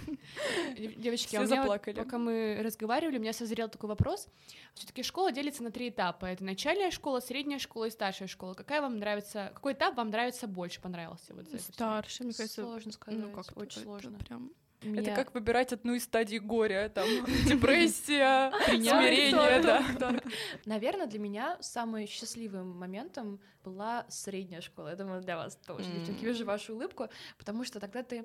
Дев- 0.76 0.94
Девочки, 0.96 1.28
Все 1.28 1.38
а 1.38 1.44
меня 1.44 1.56
вот, 1.56 1.62
заплакали. 1.62 1.94
пока 1.96 2.18
мы 2.18 2.60
разговаривали, 2.62 3.18
у 3.18 3.20
меня 3.20 3.32
созрел 3.32 3.68
такой 3.68 3.88
вопрос. 3.88 4.28
Все-таки 4.74 5.02
школа 5.02 5.32
делится 5.32 5.62
на 5.62 5.70
три 5.70 5.88
этапа. 5.88 6.26
Это 6.26 6.44
начальная 6.44 6.90
школа, 6.90 7.20
средняя 7.20 7.58
школа 7.58 7.86
и 7.86 7.90
старшая 7.90 8.28
школа. 8.28 8.54
Какая 8.54 8.80
вам 8.80 8.98
нравится, 8.98 9.50
какой 9.54 9.72
этап 9.72 9.96
вам 9.96 10.10
нравится 10.10 10.46
больше, 10.46 10.80
понравился? 10.80 11.34
Вот 11.34 11.48
за? 11.48 11.58
Старше, 11.58 12.24
мне 12.24 12.32
кажется, 12.32 12.62
Сложно 12.62 12.92
сказать, 12.92 13.20
ну 13.20 13.30
как 13.30 13.56
очень 13.56 13.82
сложно. 13.82 14.18
Прям 14.18 14.52
Это 14.80 14.90
Меня- 14.90 15.14
как 15.16 15.34
выбирать 15.34 15.72
одну 15.72 15.94
из 15.94 16.04
стадий 16.04 16.38
горя, 16.38 16.88
там, 16.94 17.04
депрессия, 17.46 18.52
смирение, 18.68 19.60
да. 19.60 20.20
Наверное, 20.66 21.06
для 21.06 21.18
меня 21.18 21.56
самым 21.60 22.06
счастливым 22.06 22.78
моментом 22.78 23.40
была 23.64 24.06
средняя 24.08 24.60
школа. 24.60 24.88
Я 24.90 24.96
думаю, 24.96 25.20
для 25.20 25.36
вас 25.36 25.56
тоже, 25.66 25.90
девчонки, 25.90 26.24
вижу 26.24 26.44
вашу 26.44 26.74
улыбку, 26.74 27.08
потому 27.38 27.64
что 27.64 27.80
тогда 27.80 28.02
ты 28.04 28.24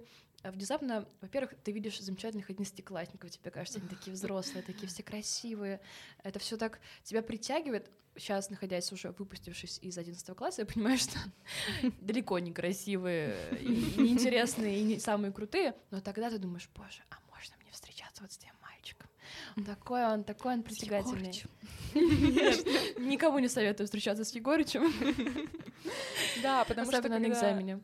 внезапно, 0.52 1.08
во-первых, 1.22 1.56
ты 1.64 1.72
видишь 1.72 2.00
замечательных 2.00 2.50
одиннадцатиклассников, 2.50 3.32
тебе 3.32 3.52
кажется, 3.52 3.80
они 3.80 3.88
такие 3.88 4.14
взрослые, 4.14 4.64
такие 4.64 4.88
все 4.88 5.04
красивые. 5.04 5.80
Это 6.24 6.40
все 6.40 6.58
так 6.58 6.80
тебя 7.04 7.22
притягивает. 7.22 7.90
Сейчас, 8.16 8.50
находясь 8.52 8.92
уже 8.92 9.10
выпустившись 9.18 9.80
из 9.82 9.98
11 9.98 10.36
класса, 10.38 10.62
я 10.62 10.66
понимаю, 10.68 11.00
что 11.00 11.18
далеко 12.02 12.38
не 12.40 12.52
красивые, 12.54 13.36
и 13.60 13.68
неинтересные, 14.02 14.80
и 14.80 14.84
не 14.84 15.00
самые 15.00 15.32
крутые. 15.32 15.74
Но 15.90 16.00
тогда 16.00 16.30
ты 16.30 16.38
думаешь, 16.38 16.70
боже, 16.76 17.02
а 17.10 17.16
можно 17.34 17.56
мне 17.62 17.72
встречаться 17.72 18.22
вот 18.22 18.32
с 18.32 18.38
тем 18.38 18.52
мальчиком? 18.62 19.10
Такой 19.66 20.06
он, 20.06 20.24
такой 20.24 20.54
он 20.54 20.64
притягательный. 20.64 21.44
Никому 23.00 23.40
не 23.40 23.48
советую 23.48 23.88
встречаться 23.88 24.24
с 24.24 24.36
Егорычем, 24.36 24.94
Да, 26.44 26.66
потому 26.66 26.92
что 26.92 27.10
на 27.10 27.26
экзамене. 27.26 27.80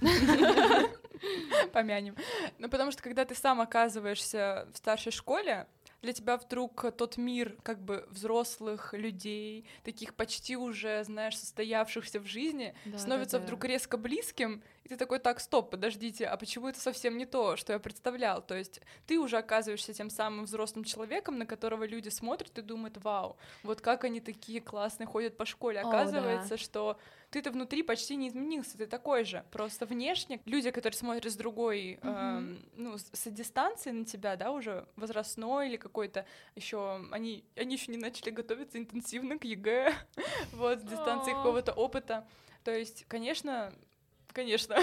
помянем. 1.72 2.16
Ну, 2.58 2.68
потому 2.68 2.90
что 2.90 3.02
когда 3.02 3.24
ты 3.24 3.34
сам 3.34 3.60
оказываешься 3.60 4.68
в 4.72 4.76
старшей 4.76 5.12
школе, 5.12 5.66
для 6.02 6.12
тебя 6.12 6.36
вдруг 6.36 6.84
тот 6.96 7.16
мир 7.16 7.56
как 7.62 7.80
бы 7.80 8.06
взрослых 8.10 8.92
людей, 8.92 9.66
таких 9.84 10.14
почти 10.14 10.56
уже, 10.56 11.04
знаешь, 11.04 11.38
состоявшихся 11.38 12.18
в 12.18 12.26
жизни, 12.26 12.74
Да, 12.84 12.98
становится 12.98 13.36
да, 13.36 13.40
да. 13.40 13.44
вдруг 13.46 13.64
резко 13.64 13.96
близким, 13.96 14.62
и 14.84 14.88
ты 14.88 14.96
такой, 14.96 15.20
так, 15.20 15.40
стоп, 15.40 15.70
подождите, 15.70 16.26
а 16.26 16.36
почему 16.36 16.68
это 16.68 16.80
совсем 16.80 17.16
не 17.16 17.26
то, 17.26 17.56
что 17.56 17.72
я 17.72 17.78
представлял? 17.78 18.42
То 18.42 18.56
есть 18.56 18.80
ты 19.06 19.18
уже 19.18 19.38
оказываешься 19.38 19.92
тем 19.92 20.10
самым 20.10 20.44
взрослым 20.44 20.84
человеком, 20.84 21.38
на 21.38 21.46
которого 21.46 21.84
люди 21.84 22.08
смотрят 22.08 22.58
и 22.58 22.62
думают, 22.62 22.98
вау, 22.98 23.36
вот 23.62 23.80
как 23.80 24.04
они 24.04 24.20
такие 24.20 24.60
классные 24.60 25.06
ходят 25.06 25.36
по 25.36 25.44
школе. 25.46 25.80
О, 25.80 25.88
Оказывается, 25.88 26.56
что 26.56 26.98
ты-то 27.30 27.50
внутри 27.50 27.82
почти 27.82 28.16
не 28.16 28.28
изменился, 28.28 28.76
ты 28.76 28.86
такой 28.86 29.24
же, 29.24 29.44
просто 29.52 29.86
внешне. 29.86 30.40
Люди, 30.44 30.70
которые 30.70 30.98
смотрят 30.98 31.32
с 31.32 31.36
другой, 31.36 31.98
эм, 32.02 32.68
ну, 32.74 32.98
с, 32.98 33.30
дистанции 33.30 33.90
на 33.90 34.04
тебя, 34.04 34.36
да, 34.36 34.50
уже 34.50 34.86
возрастной 34.96 35.68
или 35.68 35.76
какой-то 35.76 36.26
еще, 36.56 37.06
они, 37.10 37.44
они 37.56 37.76
еще 37.76 37.90
не 37.90 37.98
начали 37.98 38.30
готовиться 38.30 38.78
интенсивно 38.78 39.38
к 39.38 39.44
ЕГЭ, 39.44 39.94
вот, 40.52 40.80
с 40.80 40.82
дистанции 40.82 41.32
какого-то 41.32 41.72
опыта. 41.72 42.26
То 42.64 42.76
есть, 42.76 43.06
конечно, 43.08 43.72
конечно, 44.32 44.76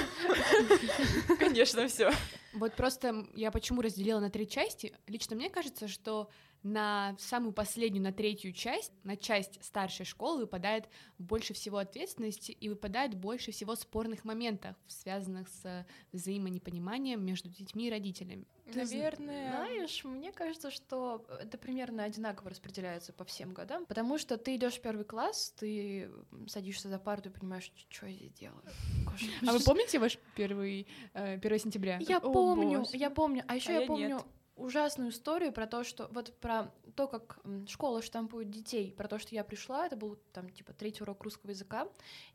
конечно, 1.39 1.87
все. 1.87 2.11
Вот 2.53 2.75
просто 2.75 3.27
я 3.35 3.51
почему 3.51 3.81
разделила 3.81 4.19
на 4.19 4.29
три 4.29 4.47
части. 4.47 4.93
Лично 5.07 5.35
мне 5.35 5.49
кажется, 5.49 5.87
что 5.87 6.29
на 6.63 7.15
самую 7.19 7.53
последнюю, 7.53 8.03
на 8.03 8.11
третью 8.11 8.51
часть, 8.51 8.91
на 9.03 9.15
часть 9.15 9.63
старшей 9.63 10.05
школы 10.05 10.41
выпадает 10.41 10.89
больше 11.17 11.53
всего 11.53 11.77
ответственности 11.77 12.51
и 12.51 12.69
выпадает 12.69 13.15
больше 13.15 13.51
всего 13.51 13.75
спорных 13.75 14.25
моментов, 14.25 14.75
связанных 14.87 15.47
с 15.47 15.85
взаимонепониманием 16.11 17.23
между 17.25 17.49
детьми 17.49 17.87
и 17.87 17.89
родителями. 17.89 18.45
Ты 18.71 18.79
Наверное. 18.79 19.49
Знаешь, 19.51 20.03
мне 20.03 20.31
кажется, 20.31 20.69
что 20.69 21.25
это 21.41 21.57
примерно 21.57 22.03
одинаково 22.03 22.51
распределяется 22.51 23.13
по 23.13 23.25
всем 23.25 23.53
годам, 23.53 23.85
потому 23.85 24.17
что 24.17 24.37
ты 24.37 24.55
идешь 24.55 24.75
в 24.75 24.81
первый 24.81 25.05
класс, 25.05 25.53
ты 25.57 26.11
садишься 26.47 26.87
за 26.89 26.99
парту 26.99 27.29
и 27.29 27.31
понимаешь, 27.31 27.71
что 27.89 28.05
я 28.05 28.13
здесь 28.13 28.31
делаю. 28.33 28.61
Боже, 29.05 29.25
А 29.47 29.53
вы 29.53 29.59
помните 29.61 29.97
ваш 29.97 30.19
первый, 30.35 30.87
э, 31.13 31.37
1 31.39 31.59
сентября? 31.59 31.97
Я 32.01 32.17
О, 32.17 32.31
помню, 32.31 32.79
боже. 32.79 32.97
я 32.97 33.09
помню. 33.09 33.43
А 33.47 33.55
еще 33.55 33.69
А 33.69 33.73
я 33.73 33.81
я 33.81 33.87
помню 33.87 34.07
нет. 34.09 34.25
Ужасную 34.59 35.11
историю 35.11 35.51
про 35.51 35.67
то, 35.67 35.83
что 35.83 36.07
вот 36.11 36.33
про 36.39 36.71
то, 36.95 37.07
как 37.07 37.39
школа 37.67 38.01
штампует 38.01 38.49
детей, 38.49 38.93
про 38.95 39.07
то, 39.07 39.19
что 39.19 39.33
я 39.35 39.43
пришла, 39.43 39.85
это 39.85 39.95
был 39.95 40.17
там 40.33 40.49
типа 40.49 40.73
третий 40.73 41.03
урок 41.03 41.23
русского 41.23 41.51
языка, 41.51 41.87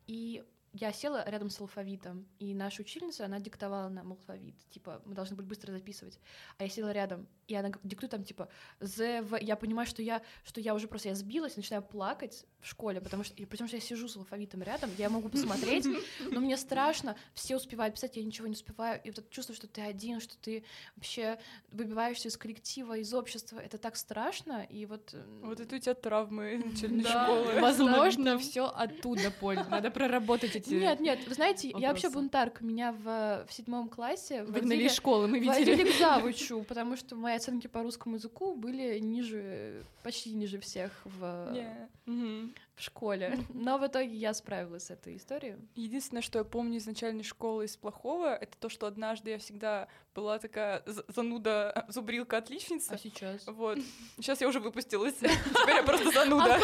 и 0.07 0.43
я 0.77 0.91
села 0.91 1.23
рядом 1.27 1.49
с 1.49 1.59
алфавитом, 1.61 2.27
и 2.37 2.53
наша 2.53 2.81
учительница, 2.81 3.25
она 3.25 3.39
диктовала 3.39 3.87
нам 3.87 4.11
алфавит, 4.11 4.55
типа, 4.69 5.01
мы 5.05 5.15
должны 5.15 5.37
были 5.37 5.47
быстро 5.47 5.71
записывать, 5.71 6.19
а 6.57 6.63
я 6.63 6.69
села 6.69 6.91
рядом, 6.91 7.27
и 7.47 7.55
она 7.55 7.71
диктует 7.83 8.11
там, 8.11 8.23
типа, 8.23 8.47
З, 8.79 9.21
В, 9.21 9.37
я 9.41 9.55
понимаю, 9.55 9.87
что 9.87 10.01
я, 10.01 10.21
что 10.43 10.59
я 10.61 10.73
уже 10.73 10.87
просто, 10.87 11.09
я 11.09 11.15
сбилась, 11.15 11.55
начинаю 11.57 11.83
плакать 11.83 12.45
в 12.61 12.67
школе, 12.67 12.99
потому 13.01 13.23
что, 13.23 13.35
том, 13.57 13.67
что 13.67 13.77
я 13.77 13.81
сижу 13.81 14.07
с 14.07 14.17
алфавитом 14.17 14.63
рядом, 14.63 14.89
я 14.97 15.09
могу 15.09 15.29
посмотреть, 15.29 15.85
но 16.31 16.39
мне 16.39 16.57
страшно, 16.57 17.15
все 17.33 17.55
успевают 17.55 17.95
писать, 17.95 18.17
я 18.17 18.23
ничего 18.23 18.47
не 18.47 18.53
успеваю, 18.53 18.99
и 19.03 19.09
вот 19.09 19.19
это 19.19 19.29
чувство, 19.29 19.53
что 19.55 19.67
ты 19.67 19.81
один, 19.81 20.19
что 20.19 20.35
ты 20.37 20.63
вообще 20.95 21.37
выбиваешься 21.71 22.27
из 22.29 22.37
коллектива, 22.37 22.97
из 22.97 23.13
общества, 23.13 23.59
это 23.59 23.77
так 23.77 23.95
страшно, 23.95 24.65
и 24.69 24.85
вот... 24.85 25.13
м, 25.13 25.41
Вот 25.49 25.59
это 25.59 25.75
у 25.75 25.79
тебя 25.79 25.93
травмы 25.93 26.57
начальной 26.65 27.03
Да. 27.03 27.25
школы. 27.25 27.59
Возможно, 27.61 28.37
все 28.39 28.65
оттуда, 28.65 29.31
Поль. 29.39 29.57
Надо 29.69 29.91
проработать 29.91 30.55
эти... 30.55 30.73
Нет, 30.73 30.99
нет, 30.99 31.19
вы 31.27 31.33
знаете, 31.33 31.69
я 31.77 31.89
вообще 31.89 32.09
бунтарка, 32.09 32.63
меня 32.63 32.91
в, 32.91 33.45
в 33.47 33.53
седьмом 33.53 33.89
классе 33.89 34.43
Выгнали 34.43 34.83
из 34.83 34.95
школы, 34.95 35.27
мы 35.27 35.39
видели. 35.39 35.49
водили 35.71 35.91
к 35.91 35.95
завучу, 35.99 36.63
потому 36.63 36.97
что 36.97 37.15
мои 37.35 37.37
оценки 37.37 37.67
по 37.67 37.83
русскому 37.83 38.15
языку 38.15 38.55
были 38.55 38.97
ниже, 38.99 39.83
почти 40.03 40.33
ниже 40.33 40.59
всех 40.59 40.91
в. 41.03 41.51
Мгм. 42.05 42.53
в 42.75 42.81
школе, 42.81 43.39
но 43.49 43.77
в 43.77 43.87
итоге 43.87 44.13
я 44.15 44.33
справилась 44.33 44.85
с 44.85 44.91
этой 44.91 45.17
историей. 45.17 45.55
Единственное, 45.75 46.21
что 46.21 46.39
я 46.39 46.43
помню 46.45 46.77
из 46.77 46.85
начальной 46.85 47.23
школы 47.23 47.65
из 47.65 47.75
плохого, 47.77 48.35
это 48.35 48.55
то, 48.59 48.69
что 48.69 48.85
однажды 48.85 49.31
я 49.31 49.39
всегда 49.39 49.87
была 50.13 50.37
такая 50.37 50.83
зануда, 50.85 51.85
зубрилка, 51.87 52.37
отличница. 52.37 52.93
А 52.93 52.97
сейчас? 52.97 53.47
Вот. 53.47 53.79
Сейчас 54.17 54.39
я 54.41 54.47
уже 54.47 54.59
выпустилась. 54.59 55.15
Теперь 55.15 55.75
я 55.75 55.83
просто 55.83 56.11
зануда. 56.19 56.59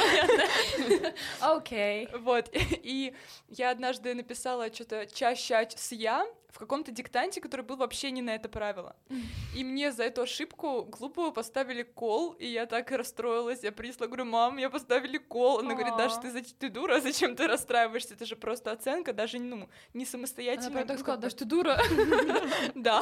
Окей. 1.42 2.08
Вот. 2.20 2.50
И 2.54 3.14
я 3.50 3.72
однажды 3.72 4.14
написала 4.14 4.72
что-то 4.74 5.06
чаще 5.08 5.68
с 5.76 5.92
я 5.92 6.26
в 6.52 6.60
каком-то 6.60 6.92
диктанте, 6.92 7.42
который 7.42 7.66
был 7.66 7.78
вообще 7.78 8.12
не 8.12 8.22
на 8.22 8.36
это 8.36 8.50
правило. 8.50 8.96
И 9.56 9.64
мне 9.64 9.92
за 9.92 10.04
эту 10.04 10.22
ошибку 10.22 10.84
глупую 10.84 11.32
поставили 11.32 11.84
кол, 11.84 12.34
и 12.34 12.48
я 12.48 12.66
так 12.66 12.92
и 12.92 12.96
расстроилась. 12.96 13.64
Я 13.64 13.72
принесла, 13.72 14.08
говорю, 14.08 14.26
мам, 14.26 14.58
я 14.58 14.70
поставили 14.70 15.18
кол. 15.18 15.60
Она 15.60 15.74
говорит, 15.74 15.98
Даша, 15.98 16.22
ты, 16.22 16.42
ты 16.42 16.70
дура, 16.70 17.00
зачем 17.02 17.36
ты 17.36 17.48
расстраиваешься? 17.48 18.14
Это 18.14 18.26
же 18.26 18.36
просто 18.36 18.72
оценка, 18.72 19.14
даже, 19.14 19.40
ну, 19.40 19.70
не 19.94 20.04
Она 20.04 20.12
самостоятельно. 20.12 20.72
прям 20.72 20.88
так 20.88 20.98
ну, 20.98 21.04
сказала, 21.04 21.16
как 21.18 21.22
да 21.22 21.28
бы- 21.28 21.32
что 21.32 21.40
ты 21.40 21.46
дура. 21.46 21.82
Да, 22.76 23.02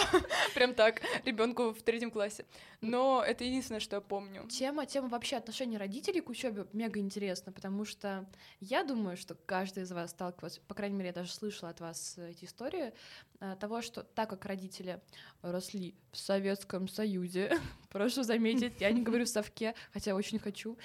прям 0.56 0.74
так, 0.74 1.02
ребенку 1.26 1.72
в 1.72 1.82
третьем 1.82 2.12
классе. 2.12 2.46
Но 2.82 3.24
это 3.26 3.44
единственное, 3.44 3.80
что 3.80 3.98
я 3.98 4.02
помню. 4.02 4.48
Тема, 4.50 4.86
тема 4.86 5.08
вообще 5.10 5.38
отношения 5.38 5.78
родителей 5.78 6.22
к 6.22 6.30
учебе 6.30 6.66
мега 6.74 7.00
интересна, 7.00 7.52
потому 7.52 7.86
что 7.86 8.26
я 8.60 8.84
думаю, 8.84 9.18
что 9.18 9.36
каждый 9.46 9.84
из 9.84 9.92
вас 9.92 10.12
сталкивался, 10.12 10.62
по 10.68 10.74
крайней 10.74 10.96
мере, 10.96 11.08
я 11.08 11.14
даже 11.14 11.32
слышала 11.32 11.72
от 11.72 11.80
вас 11.80 12.18
эти 12.18 12.46
истории, 12.46 12.94
э, 13.39 13.39
того, 13.60 13.82
что 13.82 14.04
так 14.04 14.30
как 14.30 14.46
родители 14.46 15.02
росли 15.42 15.96
в 16.12 16.18
Советском 16.18 16.88
Союзе, 16.88 17.58
прошу 17.90 18.24
заметить, 18.24 18.82
я 18.82 18.92
не 18.92 19.02
говорю 19.02 19.26
в 19.26 19.30
совке, 19.30 19.76
хотя 19.92 20.16
очень 20.16 20.40
хочу, 20.40 20.78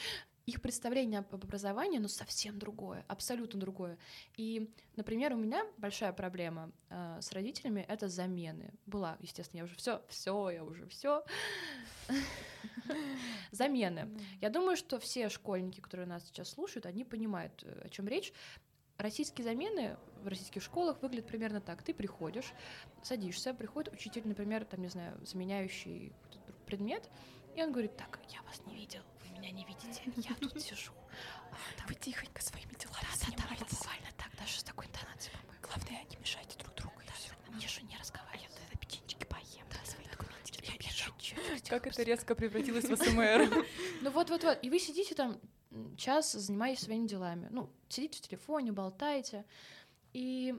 их 0.46 0.60
представление 0.60 1.20
об 1.20 1.34
образовании, 1.34 1.98
ну, 1.98 2.08
совсем 2.08 2.58
другое, 2.58 3.04
абсолютно 3.08 3.58
другое. 3.58 3.96
И, 4.36 4.70
например, 4.96 5.32
у 5.32 5.36
меня 5.36 5.64
большая 5.78 6.12
проблема 6.12 6.70
э, 6.90 7.18
с 7.22 7.32
родителями— 7.32 7.84
это 7.88 8.08
замены. 8.08 8.70
Была, 8.84 9.16
естественно, 9.20 9.60
я 9.60 9.64
уже 9.64 9.74
все, 9.76 10.02
все, 10.08 10.50
я 10.50 10.64
уже 10.64 10.86
все. 10.88 11.24
Замены. 13.52 14.10
Я 14.42 14.50
думаю, 14.50 14.76
что 14.76 14.98
все 14.98 15.30
школьники, 15.30 15.80
которые 15.80 16.06
нас 16.06 16.24
сейчас 16.26 16.50
слушают, 16.50 16.84
они 16.84 17.04
понимают, 17.04 17.62
э, 17.64 17.86
о 17.86 17.88
чем 17.88 18.06
речь. 18.06 18.32
Российские 18.98 19.44
замены 19.44 19.96
в 20.24 20.28
российских 20.28 20.62
школах 20.62 21.00
выглядят 21.02 21.26
примерно 21.26 21.60
так. 21.60 21.82
Ты 21.82 21.94
приходишь, 21.94 22.52
садишься, 23.02 23.54
приходит 23.54 23.92
учитель, 23.92 24.26
например, 24.26 24.64
там, 24.64 24.82
не 24.82 24.88
знаю, 24.88 25.18
заменяющий 25.24 26.12
предмет, 26.66 27.08
и 27.54 27.62
он 27.62 27.70
говорит, 27.70 27.96
так, 27.96 28.18
я 28.30 28.42
вас 28.42 28.60
не 28.66 28.74
видел, 28.74 29.02
вы 29.22 29.38
меня 29.38 29.50
не 29.50 29.64
видите, 29.64 30.02
я 30.16 30.34
тут 30.34 30.60
сижу. 30.62 30.92
А, 31.52 31.86
Вы 31.88 31.94
тихонько 31.94 32.42
своими 32.42 32.74
делами 32.74 33.06
Да, 33.20 33.26
да, 33.30 33.42
давай, 33.42 33.58
буквально 33.58 34.08
так, 34.16 34.30
даже 34.38 34.58
с 34.58 34.64
такой 34.64 34.86
интонацией. 34.86 35.36
Главное, 35.62 36.04
не 36.10 36.16
мешайте 36.16 36.58
друг 36.58 36.74
другу. 36.74 36.94
Не 37.58 37.68
же 37.68 37.82
не 37.82 37.96
разговаривай. 37.96 38.42
Я 38.42 38.48
тогда 38.48 38.76
печенчики 38.80 39.24
поем, 39.26 39.64
да, 39.70 39.78
свои 39.88 40.04
документики. 40.06 40.64
Я 40.64 40.90
чуть-чуть. 40.90 41.68
Как 41.68 41.86
это 41.86 42.02
резко 42.02 42.34
превратилось 42.34 42.84
в 42.84 42.96
СМР. 43.02 43.64
Ну 44.02 44.10
вот-вот-вот, 44.10 44.58
и 44.62 44.70
вы 44.70 44.80
сидите 44.80 45.14
там 45.14 45.40
час, 45.96 46.32
занимаетесь 46.32 46.84
своими 46.84 47.06
делами. 47.06 47.48
Ну, 47.50 47.70
сидите 47.88 48.18
в 48.18 48.22
телефоне, 48.22 48.72
болтаете. 48.72 49.44
И 50.14 50.54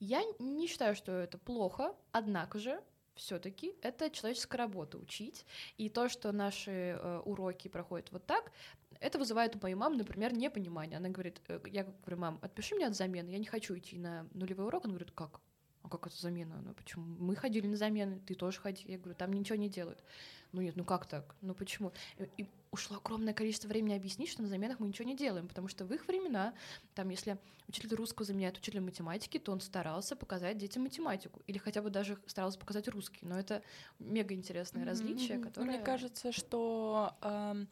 я 0.00 0.22
не 0.38 0.66
считаю, 0.66 0.94
что 0.94 1.12
это 1.12 1.38
плохо, 1.38 1.94
однако 2.10 2.58
же 2.58 2.82
все-таки 3.14 3.74
это 3.82 4.10
человеческая 4.10 4.58
работа 4.58 4.98
учить. 4.98 5.46
И 5.76 5.88
то, 5.88 6.08
что 6.08 6.32
наши 6.32 6.70
э, 6.70 7.18
уроки 7.24 7.68
проходят 7.68 8.10
вот 8.10 8.26
так, 8.26 8.52
это 9.00 9.18
вызывает 9.18 9.54
у 9.54 9.60
моей 9.60 9.74
мамы, 9.74 9.96
например, 9.96 10.32
непонимание. 10.32 10.96
Она 10.96 11.08
говорит, 11.08 11.40
э, 11.48 11.60
я 11.66 11.84
говорю, 11.84 12.16
мам, 12.18 12.38
отпиши 12.42 12.74
меня 12.74 12.88
от 12.88 12.96
замены, 12.96 13.30
я 13.30 13.38
не 13.38 13.46
хочу 13.46 13.76
идти 13.78 13.98
на 13.98 14.26
нулевой 14.32 14.66
урок. 14.66 14.84
Она 14.84 14.94
говорит, 14.94 15.12
как? 15.12 15.40
А 15.82 15.88
как 15.88 16.06
это 16.06 16.16
замена? 16.16 16.60
Ну 16.62 16.74
почему? 16.74 17.04
Мы 17.04 17.36
ходили 17.36 17.66
на 17.66 17.76
замены, 17.76 18.20
ты 18.20 18.34
тоже 18.34 18.60
ходи. 18.60 18.84
Я 18.86 18.98
говорю, 18.98 19.14
там 19.14 19.32
ничего 19.32 19.56
не 19.56 19.68
делают. 19.68 20.02
Ну 20.52 20.62
нет, 20.62 20.76
ну 20.76 20.84
как 20.84 21.06
так? 21.06 21.34
Ну 21.40 21.54
почему? 21.54 21.92
И, 22.18 22.42
и 22.42 22.48
ушло 22.72 22.96
огромное 22.96 23.34
количество 23.34 23.68
времени 23.68 23.94
объяснить, 23.94 24.30
что 24.30 24.42
на 24.42 24.48
заменах 24.48 24.80
мы 24.80 24.88
ничего 24.88 25.06
не 25.06 25.14
делаем, 25.14 25.46
потому 25.46 25.68
что 25.68 25.84
в 25.84 25.92
их 25.92 26.08
времена, 26.08 26.54
там, 26.94 27.10
если 27.10 27.38
учитель 27.68 27.94
русского 27.94 28.24
заменяет 28.24 28.56
учителя 28.56 28.80
математики, 28.80 29.38
то 29.38 29.52
он 29.52 29.60
старался 29.60 30.16
показать 30.16 30.56
детям 30.56 30.82
математику, 30.84 31.42
или 31.46 31.58
хотя 31.58 31.82
бы 31.82 31.90
даже 31.90 32.18
старался 32.26 32.58
показать 32.58 32.88
русский. 32.88 33.26
Но 33.26 33.38
это 33.38 33.62
мега 33.98 34.34
интересное 34.34 34.84
различие, 34.86 35.36
Мгм. 35.38 35.48
которое... 35.48 35.66
Мне 35.66 35.78
кажется, 35.84 36.32
что 36.32 37.14
эм, 37.20 37.68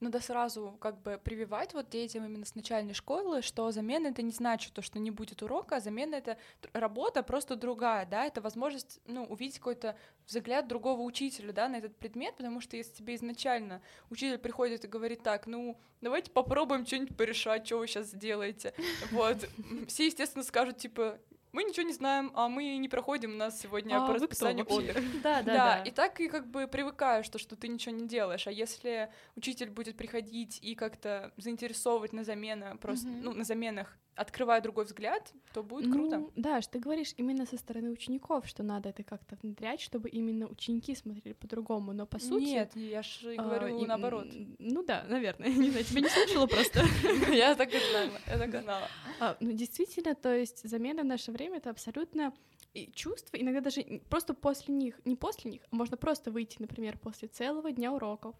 надо 0.00 0.20
сразу 0.20 0.76
как 0.80 1.00
бы 1.00 1.20
прививать 1.22 1.74
вот 1.74 1.88
детям 1.88 2.24
именно 2.24 2.44
с 2.44 2.54
начальной 2.54 2.94
школы, 2.94 3.42
что 3.42 3.70
замена 3.70 4.08
это 4.08 4.22
не 4.22 4.32
значит 4.32 4.72
то, 4.72 4.82
что 4.82 4.98
не 4.98 5.10
будет 5.10 5.42
урока, 5.42 5.76
а 5.76 5.80
замена 5.80 6.16
это 6.16 6.36
работа 6.72 7.22
просто 7.22 7.56
другая, 7.56 8.06
да, 8.06 8.26
это 8.26 8.40
возможность, 8.40 9.00
ну, 9.06 9.24
увидеть 9.24 9.58
какой-то 9.58 9.96
взгляд 10.26 10.68
другого 10.68 11.00
учителя, 11.02 11.52
да, 11.52 11.68
на 11.68 11.76
этот 11.76 11.96
предмет, 11.96 12.36
потому 12.36 12.60
что 12.60 12.76
если 12.76 12.92
тебе 12.92 13.14
изначально 13.14 13.80
учитель 14.10 14.38
приходит 14.38 14.84
и 14.84 14.88
говорит 14.88 15.22
так, 15.22 15.46
ну, 15.46 15.78
давайте 16.00 16.30
попробуем 16.30 16.86
что-нибудь 16.86 17.16
порешать, 17.16 17.66
что 17.66 17.78
вы 17.78 17.86
сейчас 17.86 18.08
сделаете, 18.08 18.74
вот, 19.12 19.48
все, 19.88 20.06
естественно, 20.06 20.44
скажут, 20.44 20.76
типа, 20.78 21.18
мы 21.56 21.64
ничего 21.64 21.86
не 21.86 21.94
знаем, 21.94 22.32
а 22.34 22.50
мы 22.50 22.76
не 22.76 22.88
проходим, 22.88 23.32
у 23.32 23.36
нас 23.36 23.58
сегодня 23.58 23.96
А 23.96 24.06
по 24.06 24.12
расписанию 24.12 24.66
отдых. 24.68 24.98
Да, 25.22 25.40
да, 25.40 25.54
Да, 25.54 25.82
и 25.84 25.90
так 25.90 26.20
и 26.20 26.28
как 26.28 26.46
бы 26.46 26.68
привыкаешь, 26.68 27.24
что, 27.24 27.38
что 27.38 27.56
ты 27.56 27.68
ничего 27.68 27.94
не 27.94 28.06
делаешь. 28.06 28.46
А 28.46 28.52
если 28.52 29.10
учитель 29.36 29.70
будет 29.70 29.96
приходить 29.96 30.58
и 30.60 30.74
как-то 30.74 31.32
заинтересовывать 31.38 32.12
на 32.12 32.24
замены, 32.24 32.76
просто, 32.76 33.08
ну, 33.08 33.32
на 33.32 33.44
заменах, 33.44 33.96
открывая 34.16 34.60
другой 34.60 34.86
взгляд, 34.86 35.32
то 35.52 35.62
будет 35.62 35.92
круто. 35.92 36.18
Ну, 36.18 36.32
да, 36.36 36.60
что 36.62 36.72
ты 36.72 36.78
говоришь 36.78 37.12
именно 37.16 37.46
со 37.46 37.56
стороны 37.56 37.90
учеников, 37.90 38.46
что 38.46 38.62
надо 38.62 38.88
это 38.88 39.02
как-то 39.02 39.36
внедрять, 39.42 39.80
чтобы 39.80 40.08
именно 40.08 40.46
ученики 40.46 40.94
смотрели 40.94 41.34
по-другому, 41.34 41.92
но 41.92 42.06
по 42.06 42.18
сути... 42.18 42.44
Нет, 42.44 42.74
я 42.74 43.02
же 43.02 43.34
а, 43.36 43.42
говорю 43.42 43.78
и- 43.78 43.86
наоборот. 43.86 44.26
Ну 44.58 44.82
да, 44.82 45.04
наверное. 45.08 45.48
Не 45.56 45.70
знаю, 45.70 45.84
тебя 45.84 46.00
не 46.00 46.08
слышала 46.08 46.46
просто. 46.46 46.82
Я 47.32 47.54
так 47.54 47.72
и 47.72 47.78
знала, 47.78 48.20
я 48.26 48.38
так 48.38 48.54
и 48.54 48.58
знала. 48.62 48.88
А, 49.20 49.36
ну, 49.40 49.52
действительно, 49.52 50.14
то 50.14 50.34
есть 50.34 50.68
замена 50.68 51.02
в 51.02 51.06
наше 51.06 51.30
время— 51.32 51.56
это 51.58 51.70
абсолютно 51.70 52.32
и 52.76 52.92
чувства, 52.92 53.36
иногда 53.38 53.60
даже 53.60 53.82
просто 54.10 54.34
после 54.34 54.74
них, 54.74 55.00
не 55.04 55.16
после 55.16 55.50
них, 55.50 55.62
а 55.70 55.76
можно 55.76 55.96
просто 55.96 56.30
выйти, 56.30 56.56
например, 56.58 56.98
после 56.98 57.28
целого 57.28 57.72
дня 57.72 57.92
уроков 57.92 58.34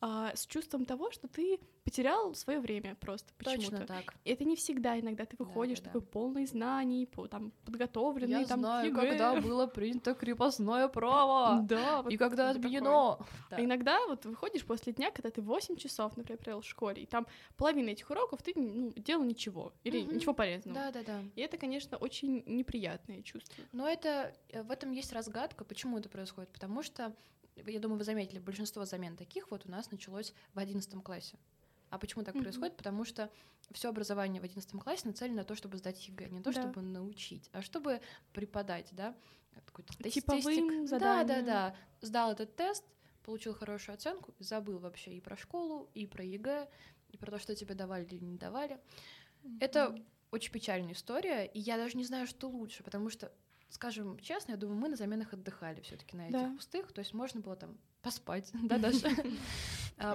а, 0.00 0.32
с 0.34 0.46
чувством 0.46 0.84
того, 0.84 1.10
что 1.10 1.26
ты 1.26 1.58
потерял 1.84 2.34
свое 2.34 2.60
время 2.60 2.94
просто 2.94 3.32
почему-то. 3.36 3.70
Точно 3.70 3.86
так. 3.86 4.14
И 4.24 4.30
Это 4.30 4.44
не 4.44 4.54
всегда, 4.54 4.98
иногда 5.00 5.24
ты 5.24 5.36
выходишь 5.38 5.78
да, 5.80 5.84
да. 5.86 5.90
такой 5.90 6.02
полный 6.02 6.46
знаний, 6.46 7.06
по- 7.06 7.26
там, 7.26 7.52
подготовленный, 7.64 8.42
Я 8.42 8.46
там, 8.46 8.60
знаю, 8.60 8.88
ЕГЭ. 8.88 9.00
когда 9.00 9.40
было 9.40 9.66
принято 9.66 10.14
крепостное 10.14 10.86
право. 11.00 11.62
Да, 11.62 12.02
вот 12.02 12.12
И 12.12 12.16
когда 12.16 12.50
отменено. 12.50 13.18
Да. 13.50 13.56
А 13.56 13.60
иногда 13.64 13.98
вот 14.06 14.24
выходишь 14.24 14.64
после 14.64 14.92
дня, 14.92 15.10
когда 15.10 15.30
ты 15.30 15.42
8 15.42 15.76
часов, 15.76 16.16
например, 16.16 16.38
провел 16.38 16.60
в 16.60 16.66
школе, 16.66 17.02
и 17.02 17.06
там 17.06 17.26
половина 17.56 17.90
этих 17.90 18.08
уроков 18.10 18.42
ты 18.42 18.52
ну, 18.54 18.92
делал 18.94 19.24
ничего, 19.24 19.72
или 19.82 20.00
ничего 20.00 20.32
полезного. 20.32 20.78
Да, 20.78 20.92
да, 20.92 21.02
да. 21.02 21.22
И 21.34 21.40
это, 21.40 21.58
конечно, 21.58 21.96
очень 21.96 22.44
неприятное 22.46 23.22
чувство. 23.22 23.64
Но 23.80 23.88
это 23.88 24.34
э, 24.50 24.62
в 24.62 24.70
этом 24.70 24.92
есть 24.92 25.10
разгадка, 25.10 25.64
почему 25.64 25.96
это 25.96 26.10
происходит. 26.10 26.50
Потому 26.50 26.82
что, 26.82 27.16
я 27.56 27.80
думаю, 27.80 27.96
вы 27.96 28.04
заметили, 28.04 28.38
большинство 28.38 28.84
замен 28.84 29.16
таких 29.16 29.50
вот 29.50 29.64
у 29.64 29.70
нас 29.70 29.90
началось 29.90 30.34
в 30.52 30.58
одиннадцатом 30.58 31.00
классе. 31.00 31.38
А 31.88 31.98
почему 31.98 32.22
так 32.22 32.34
Мгм. 32.34 32.44
происходит? 32.44 32.76
Потому 32.76 33.06
что 33.06 33.30
все 33.72 33.88
образование 33.88 34.42
в 34.42 34.44
одиннадцатом 34.44 34.80
классе 34.80 35.08
нацелено 35.08 35.36
на 35.36 35.44
то, 35.44 35.54
чтобы 35.54 35.78
сдать 35.78 36.06
ЕГЭ, 36.06 36.28
не 36.28 36.42
то, 36.42 36.52
Да. 36.52 36.60
чтобы 36.60 36.82
научить, 36.82 37.48
а 37.52 37.62
чтобы 37.62 38.02
преподать, 38.34 38.90
да, 38.92 39.16
какой-то 39.64 39.94
Типовой 40.10 40.42
тестик. 40.42 41.00
Да, 41.00 41.24
да, 41.24 41.40
да. 41.40 41.76
Сдал 42.02 42.32
этот 42.32 42.54
тест, 42.56 42.84
получил 43.24 43.54
хорошую 43.54 43.94
оценку, 43.94 44.34
забыл 44.40 44.78
вообще 44.78 45.14
и 45.14 45.22
про 45.22 45.38
школу, 45.38 45.88
и 45.94 46.06
про 46.06 46.22
ЕГЭ, 46.22 46.68
и 47.08 47.16
про 47.16 47.30
то, 47.30 47.38
что 47.38 47.56
тебе 47.56 47.74
давали 47.74 48.04
или 48.04 48.22
не 48.22 48.36
давали. 48.36 48.78
Это 49.58 49.96
очень 50.32 50.52
печальная 50.52 50.92
история, 50.92 51.46
и 51.46 51.58
я 51.58 51.78
даже 51.78 51.96
не 51.96 52.04
знаю, 52.04 52.26
что 52.26 52.46
лучше, 52.46 52.82
потому 52.82 53.08
что, 53.08 53.32
скажем 53.70 54.18
честно, 54.20 54.52
я 54.52 54.56
думаю, 54.56 54.78
мы 54.78 54.88
на 54.88 54.96
заменах 54.96 55.32
отдыхали 55.32 55.80
все 55.80 55.96
таки 55.96 56.16
на 56.16 56.22
этих 56.28 56.32
Да. 56.32 56.52
пустых, 56.56 56.92
то 56.92 56.98
есть 57.00 57.14
можно 57.14 57.40
было 57.40 57.56
там 57.56 57.76
поспать, 58.02 58.50
да, 58.64 58.78
даже 58.78 59.00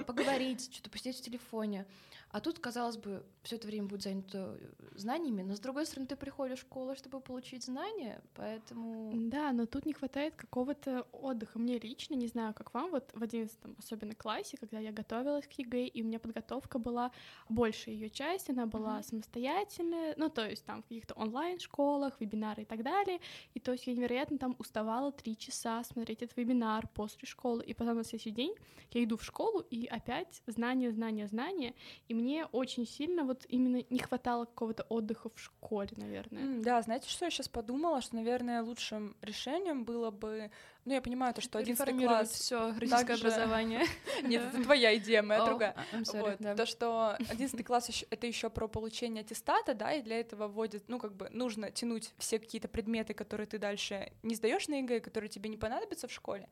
поговорить, 0.06 0.74
что-то 0.74 0.90
посидеть 0.90 1.18
в 1.18 1.22
телефоне. 1.22 1.86
А 2.32 2.42
тут, 2.42 2.60
казалось 2.60 2.98
бы, 2.98 3.24
все 3.44 3.56
это 3.56 3.66
время 3.68 3.88
будет 3.88 4.02
занято 4.02 4.58
э, 4.60 4.98
знаниями, 4.98 5.42
но 5.42 5.56
с 5.56 5.60
другой 5.62 5.86
стороны, 5.86 6.06
ты 6.06 6.18
приходишь 6.18 6.58
в 6.58 6.62
школу, 6.64 6.94
чтобы 6.96 7.22
получить 7.22 7.64
знания, 7.64 8.22
поэтому... 8.34 9.12
Да, 9.30 9.54
но 9.54 9.66
тут 9.66 9.86
не 9.86 9.94
хватает 9.94 10.36
какого-то 10.36 11.08
отдыха. 11.14 11.60
Мне 11.60 11.80
лично, 11.80 12.16
не 12.16 12.28
знаю, 12.28 12.54
как 12.54 12.74
вам, 12.74 12.92
вот 12.92 13.10
в 13.14 13.24
одиннадцатом, 13.24 13.78
особенно 13.80 14.16
классе, 14.16 14.58
когда 14.58 14.80
я 14.80 14.92
готовилась 14.92 15.48
к 15.48 15.52
ЕГЭ, 15.54 15.86
и 15.86 16.02
у 16.02 16.06
меня 16.06 16.20
подготовка 16.20 16.78
была 16.78 17.12
больше 17.48 17.92
ее 17.92 18.10
часть, 18.10 18.50
она 18.50 18.66
была 18.66 18.96
Мгм. 18.96 19.04
самостоятельная, 19.04 20.14
ну, 20.18 20.28
то 20.28 20.46
есть 20.50 20.66
там 20.66 20.82
в 20.82 20.88
каких-то 20.88 21.14
онлайн-школах, 21.14 22.20
вебинары 22.20 22.64
и 22.64 22.66
так 22.66 22.84
далее, 22.84 23.22
и 23.54 23.62
то 23.62 23.72
есть 23.72 23.88
я 23.88 23.94
невероятно 23.94 24.38
там 24.38 24.58
уставала 24.60 25.14
три 25.14 25.38
часа 25.38 25.84
смотреть 25.86 26.22
этот 26.22 26.36
вебинар 26.36 26.86
после 26.88 27.26
школы, 27.28 27.64
и 27.64 27.74
потом 27.74 27.96
на 27.96 28.04
следующий 28.04 28.32
день 28.32 28.56
я 28.92 29.04
иду 29.06 29.16
в 29.16 29.24
школу, 29.24 29.62
и 29.76 29.86
опять 29.88 30.42
знания, 30.48 30.92
знания, 30.92 31.28
знания, 31.28 31.74
и 32.08 32.14
мне 32.14 32.46
очень 32.46 32.88
сильно 32.88 33.24
вот 33.24 33.46
именно 33.50 33.84
не 33.90 34.00
хватало 34.00 34.46
какого-то 34.46 34.84
отдыха 34.90 35.30
в 35.30 35.40
школе, 35.40 35.90
наверное. 35.98 36.44
М, 36.44 36.62
Да, 36.62 36.82
знаете, 36.82 37.10
что 37.10 37.26
я 37.26 37.32
сейчас 37.32 37.50
подумала, 37.50 38.02
что, 38.02 38.16
наверное, 38.16 38.62
лучшим 38.64 39.16
решением 39.22 39.84
было 39.86 40.12
бы, 40.12 40.50
ну, 40.86 40.94
я 40.94 41.02
понимаю, 41.02 41.34
то, 41.34 41.42
что 41.42 41.58
11 41.58 41.80
Реформировать 41.88 42.28
класс, 42.30 42.40
все 42.40 42.68
российское 42.74 43.06
также- 43.06 43.28
образование. 43.28 43.84
нет, 44.24 44.44
это 44.54 44.64
твоя 44.64 44.96
идея, 44.98 45.24
моя 45.24 45.42
О, 45.44 45.46
другая. 45.48 45.76
а, 45.92 45.98
sorry, 46.02 46.22
Вот, 46.22 46.36
да. 46.40 46.56
То, 46.56 46.66
что 46.68 47.16
11 47.30 47.66
класс 47.66 47.90
это 48.10 48.28
еще 48.28 48.50
про 48.52 48.68
получение 48.68 49.22
аттестата, 49.22 49.74
да, 49.74 49.94
и 49.94 50.02
для 50.04 50.20
этого 50.20 50.48
вводят, 50.48 50.84
ну, 50.88 51.00
как 51.00 51.16
бы 51.16 51.30
нужно 51.32 51.72
тянуть 51.72 52.14
все 52.20 52.38
какие-то 52.38 52.68
предметы, 52.68 53.14
которые 53.16 53.48
ты 53.48 53.58
дальше 53.58 54.12
не 54.22 54.36
сдаешь 54.36 54.68
на 54.68 54.76
ЕГЭ, 54.76 55.00
которые 55.00 55.30
тебе 55.30 55.50
не 55.50 55.58
понадобятся 55.58 56.08
в 56.08 56.12
школе. 56.12 56.48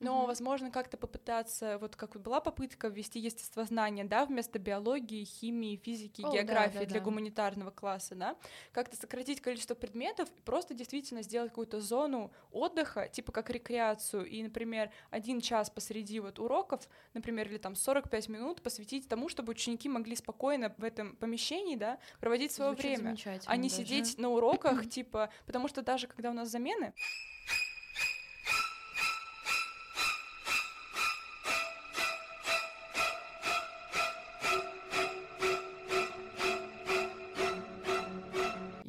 Но, 0.00 0.18
Мгм. 0.18 0.26
возможно, 0.26 0.70
как-то 0.70 0.96
попытаться, 0.96 1.78
вот 1.78 1.94
как 1.96 2.20
была 2.20 2.40
попытка 2.40 2.88
ввести 2.88 3.20
естествознание, 3.20 4.04
да, 4.04 4.24
вместо 4.26 4.58
биологии, 4.58 5.24
химии, 5.24 5.76
физики, 5.76 6.22
да, 6.22 6.30
географии 6.30 6.78
да, 6.80 6.84
для 6.86 6.98
да. 6.98 7.04
гуманитарного 7.04 7.70
класса, 7.70 8.14
да, 8.16 8.36
как-то 8.72 8.96
сократить 8.96 9.40
количество 9.40 9.74
предметов 9.76 10.28
и 10.36 10.40
просто 10.42 10.74
действительно 10.74 11.22
сделать 11.22 11.50
какую-то 11.50 11.80
зону 11.80 12.32
отдыха, 12.50 13.08
типа 13.08 13.30
как 13.32 13.50
рекреацию, 13.76 14.26
и, 14.26 14.42
например, 14.42 14.90
один 15.10 15.40
час 15.40 15.70
посреди 15.70 16.20
вот 16.20 16.38
уроков, 16.38 16.88
например, 17.14 17.48
или 17.48 17.58
там 17.58 17.74
45 17.74 18.28
минут 18.28 18.62
посвятить 18.62 19.08
тому, 19.08 19.28
чтобы 19.28 19.50
ученики 19.50 19.88
могли 19.88 20.16
спокойно 20.16 20.74
в 20.78 20.84
этом 20.84 21.16
помещении, 21.16 21.76
да, 21.76 21.98
проводить 22.20 22.52
свое 22.52 22.72
Звучит 22.72 22.98
время, 22.98 23.16
а 23.46 23.56
не 23.56 23.68
даже. 23.68 23.82
сидеть 23.82 24.18
на 24.18 24.30
уроках, 24.30 24.88
типа, 24.88 25.30
потому 25.46 25.68
что 25.68 25.82
даже 25.82 26.06
когда 26.06 26.30
у 26.30 26.34
нас 26.34 26.48
замены, 26.48 26.92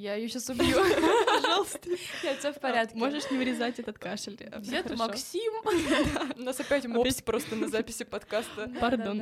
Я 0.07 0.15
ее 0.15 0.29
сейчас 0.29 0.47
убью. 0.47 0.77
Пожалуйста. 1.25 1.79
Все 2.39 2.53
в 2.53 2.59
порядке. 2.61 2.97
Можешь 2.97 3.29
не 3.29 3.37
вырезать 3.37 3.77
этот 3.77 3.99
кашель. 3.99 4.37
э, 4.39 4.61
хорошо. 4.83 4.95
Максим? 4.95 5.53
у 6.37 6.41
нас 6.43 6.57
опять 6.61 6.85
мопс 6.85 7.21
просто 7.21 7.57
на 7.57 7.67
записи 7.67 8.05
подкаста. 8.05 8.71
Пардон. 8.79 9.21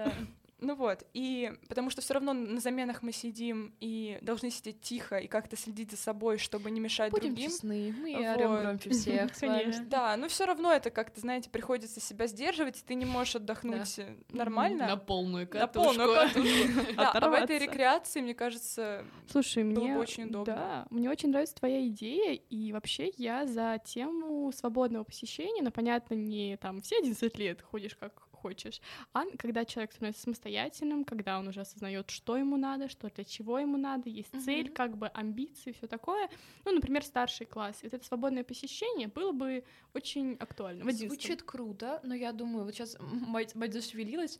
Ну 0.60 0.74
вот, 0.76 1.04
и 1.14 1.52
потому 1.68 1.90
что 1.90 2.02
все 2.02 2.14
равно 2.14 2.32
на 2.32 2.62
заменах 2.62 3.04
мы 3.04 3.12
сидим 3.12 3.76
и 3.82 4.18
должны 4.22 4.50
сидеть 4.50 4.80
тихо 4.80 5.18
и 5.18 5.28
как-то 5.28 5.58
следить 5.58 5.92
за 5.92 5.98
собой, 5.98 6.38
чтобы 6.38 6.72
не 6.72 6.80
мешать 6.80 7.12
Будем 7.12 7.30
другим. 7.36 7.50
честны, 7.50 7.94
мы 8.02 8.14
Вот. 8.16 8.38
орем 8.38 8.56
громче 8.62 8.90
всех. 8.92 9.38
Конечно. 9.38 9.86
Да, 9.86 10.16
но 10.16 10.30
все 10.30 10.46
равно 10.46 10.72
это 10.72 10.92
как-то, 10.92 11.20
знаете, 11.20 11.50
приходится 11.50 12.00
себя 12.00 12.28
сдерживать, 12.28 12.80
и 12.80 12.86
ты 12.86 12.96
не 12.96 13.04
можешь 13.06 13.36
отдохнуть 13.36 14.00
э, 14.00 14.16
нормально. 14.30 14.88
На 14.88 14.98
полную 14.98 15.46
На 15.46 15.68
катушку. 15.68 15.96
полную 15.98 16.16
катушку. 16.16 16.94
Да, 16.96 17.12
а 17.12 17.30
в 17.30 17.34
этой 17.34 17.60
рекреации, 17.60 18.22
мне 18.22 18.34
кажется, 18.34 19.04
Слушай, 19.30 19.64
Было 19.66 19.74
бы 19.74 19.82
мне 19.82 19.98
очень 19.98 20.24
удобно. 20.26 20.54
Да, 20.56 20.88
мне 20.90 21.10
очень 21.10 21.30
нравится 21.30 21.56
твоя 21.56 21.86
идея, 21.88 22.34
и 22.34 22.72
вообще 22.72 23.12
я 23.18 23.46
за 23.46 23.80
тему 23.84 24.52
свободного 24.54 25.04
посещения, 25.04 25.62
но 25.62 25.72
понятно, 25.72 26.14
не 26.14 26.56
там 26.58 26.82
все 26.82 26.98
11 27.00 27.38
лет 27.38 27.62
ходишь 27.62 27.96
как 27.96 28.22
хочешь, 28.46 28.80
а 29.14 29.24
когда 29.40 29.66
человек 29.66 29.92
становится 29.92 30.22
самостоятельным, 30.22 31.04
когда 31.04 31.40
он 31.40 31.48
уже 31.48 31.62
осознает, 31.62 32.12
что 32.12 32.38
ему 32.38 32.58
надо, 32.58 32.88
что 32.90 33.10
для 33.10 33.24
чего 33.24 33.58
ему 33.58 33.78
надо, 33.78 34.10
есть 34.10 34.34
Мгм. 34.34 34.44
цель, 34.44 34.70
как 34.70 34.98
бы 34.98 35.08
амбиции, 35.08 35.72
все 35.72 35.88
такое. 35.88 36.30
Ну, 36.66 36.72
например, 36.72 37.04
старший 37.04 37.48
класс. 37.48 37.78
И 37.82 37.86
вот 37.88 37.94
это 37.96 38.06
свободное 38.06 38.44
посещение 38.44 39.08
было 39.08 39.32
бы 39.32 39.64
очень 39.96 40.38
актуально. 40.40 40.86
В 40.86 40.88
11. 40.88 41.08
Звучит 41.08 41.42
круто, 41.42 42.00
но 42.04 42.14
я 42.14 42.32
думаю, 42.32 42.66
вот 42.66 42.76
сейчас 42.76 42.98
мать, 43.00 43.56
мать 43.56 43.74
зашевелилась. 43.74 44.40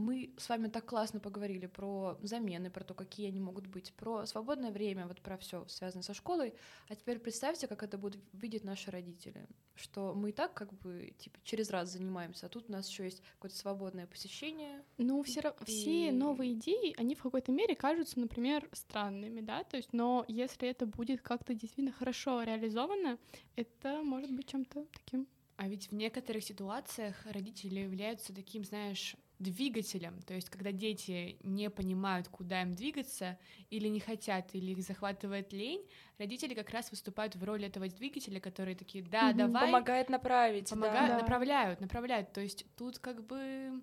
Мы 0.00 0.32
с 0.38 0.48
вами 0.48 0.68
так 0.68 0.86
классно 0.86 1.20
поговорили 1.20 1.66
про 1.66 2.18
замены, 2.22 2.70
про 2.70 2.82
то, 2.84 2.94
какие 2.94 3.28
они 3.28 3.40
могут 3.40 3.66
быть, 3.66 3.92
про 3.94 4.26
свободное 4.26 4.70
время, 4.72 5.06
вот 5.06 5.20
про 5.20 5.36
все 5.36 5.66
связанное 5.68 6.02
со 6.02 6.14
школой. 6.14 6.54
А 6.88 6.94
теперь 6.96 7.18
представьте, 7.18 7.66
как 7.68 7.82
это 7.82 7.98
будут 7.98 8.20
видеть 8.32 8.64
наши 8.64 8.90
родители, 8.90 9.46
что 9.74 10.14
мы 10.14 10.30
и 10.30 10.32
так 10.32 10.54
как 10.54 10.72
бы 10.78 11.14
типа 11.18 11.38
через 11.44 11.70
раз 11.70 11.90
занимаемся, 11.92 12.46
а 12.46 12.48
тут 12.48 12.68
у 12.68 12.72
нас 12.72 12.88
еще 12.88 13.04
есть 13.04 13.22
какое-то 13.34 13.56
свободное 13.56 14.06
посещение. 14.06 14.82
Ну, 14.98 15.22
все, 15.22 15.40
ра- 15.40 15.64
все 15.64 16.08
И- 16.08 16.12
новые 16.12 16.52
идеи, 16.54 16.94
они 16.98 17.14
в 17.14 17.22
какой-то 17.22 17.52
мере 17.52 17.74
кажутся, 17.76 18.18
например, 18.18 18.68
странными, 18.72 19.40
да, 19.40 19.64
то 19.64 19.76
есть, 19.76 19.92
но 19.92 20.24
если 20.28 20.68
это 20.68 20.86
будет 20.86 21.20
как-то 21.22 21.54
действительно 21.54 21.92
хорошо 21.92 22.42
реализовано, 22.42 23.18
это 23.56 24.02
может 24.02 24.32
быть 24.32 24.46
чем-то 24.48 24.86
таким. 24.92 25.28
А 25.56 25.68
ведь 25.68 25.90
в 25.90 25.94
некоторых 25.94 26.42
ситуациях 26.42 27.26
родители 27.26 27.80
являются 27.80 28.34
таким, 28.34 28.64
знаешь, 28.64 29.14
двигателем. 29.40 30.20
То 30.22 30.34
есть, 30.34 30.50
когда 30.50 30.70
дети 30.70 31.38
не 31.42 31.70
понимают, 31.70 32.28
куда 32.28 32.62
им 32.62 32.74
двигаться, 32.74 33.38
или 33.70 33.88
не 33.88 33.98
хотят, 33.98 34.54
или 34.54 34.72
их 34.72 34.82
захватывает 34.82 35.52
лень, 35.52 35.82
родители 36.18 36.54
как 36.54 36.70
раз 36.70 36.90
выступают 36.90 37.34
в 37.36 37.42
роли 37.42 37.66
этого 37.66 37.88
двигателя, 37.88 38.38
которые 38.38 38.76
такие, 38.76 39.02
да, 39.02 39.28
Мгм. 39.30 39.38
давай, 39.38 39.66
Помогает 39.66 40.10
направить, 40.10 40.70
помогают, 40.70 41.08
да. 41.08 41.18
Направляют, 41.18 41.80
направляют. 41.80 42.32
То 42.32 42.40
есть 42.40 42.66
тут 42.76 42.98
как 42.98 43.24
бы 43.26 43.82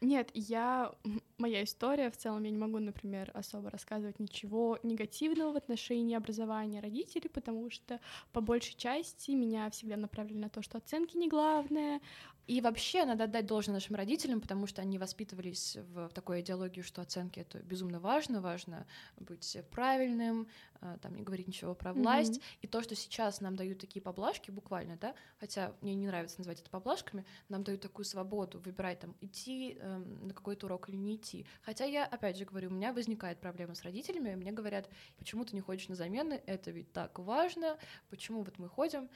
Нет, 0.00 0.30
я... 0.34 0.92
Моя 1.38 1.62
история 1.62 2.10
в 2.10 2.16
целом, 2.16 2.42
я 2.42 2.50
не 2.50 2.58
могу, 2.58 2.80
например, 2.80 3.30
особо 3.32 3.70
рассказывать 3.70 4.18
ничего 4.18 4.78
негативного 4.82 5.52
в 5.52 5.56
отношении 5.56 6.16
образования 6.16 6.80
родителей, 6.80 7.28
потому 7.28 7.70
что 7.70 8.00
по 8.32 8.40
большей 8.40 8.76
части 8.76 9.30
меня 9.30 9.70
всегда 9.70 9.96
направляли 9.96 10.38
на 10.38 10.48
то, 10.48 10.62
что 10.62 10.78
оценки 10.78 11.16
не 11.16 11.28
главное. 11.28 12.00
И 12.48 12.62
вообще 12.62 13.04
надо 13.04 13.24
отдать 13.24 13.44
должное 13.44 13.74
нашим 13.74 13.94
родителям, 13.94 14.40
потому 14.40 14.66
что 14.66 14.80
они 14.80 14.96
воспитывались 14.96 15.76
в 15.92 16.08
такой 16.08 16.40
идеологии, 16.40 16.80
что 16.80 17.02
оценки 17.02 17.40
это 17.40 17.58
безумно 17.58 18.00
важно, 18.00 18.40
важно 18.40 18.86
быть 19.18 19.58
правильным, 19.70 20.48
а, 20.80 20.96
там 20.96 21.14
не 21.14 21.22
говорить 21.22 21.46
ничего 21.46 21.74
про 21.74 21.92
власть. 21.92 22.40
И 22.62 22.66
то, 22.66 22.82
что 22.82 22.94
сейчас 22.94 23.42
нам 23.42 23.54
дают 23.54 23.80
такие 23.80 24.00
поблажки, 24.00 24.50
буквально, 24.50 24.96
да, 24.96 25.14
хотя 25.38 25.74
мне 25.82 25.94
не 25.94 26.06
нравится 26.06 26.38
называть 26.38 26.60
это 26.60 26.70
поблажками, 26.70 27.26
нам 27.50 27.64
дают 27.64 27.82
такую 27.82 28.06
свободу 28.06 28.60
выбирать 28.60 29.00
там 29.00 29.14
идти 29.20 29.76
эм, 29.78 30.28
на 30.28 30.32
какой-то 30.32 30.66
урок 30.66 30.88
или 30.88 30.96
не 30.96 31.16
идти. 31.16 31.44
Хотя 31.60 31.84
я, 31.84 32.06
опять 32.06 32.38
же 32.38 32.46
говорю, 32.46 32.70
у 32.70 32.72
меня 32.72 32.94
возникает 32.94 33.40
проблема 33.40 33.74
с 33.74 33.82
родителями, 33.82 34.34
мне 34.34 34.52
говорят, 34.52 34.88
почему 35.18 35.44
ты 35.44 35.54
не 35.54 35.60
ходишь 35.60 35.88
на 35.88 35.96
замены, 35.96 36.40
это 36.46 36.70
ведь 36.70 36.90
так 36.94 37.18
важно, 37.18 37.76
почему 38.08 38.42
вот 38.42 38.58
мы 38.58 38.70
ходим. 38.70 39.10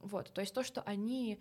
Вот, 0.00 0.30
то 0.32 0.42
есть 0.42 0.52
то, 0.52 0.62
что 0.62 0.82
они 0.82 1.40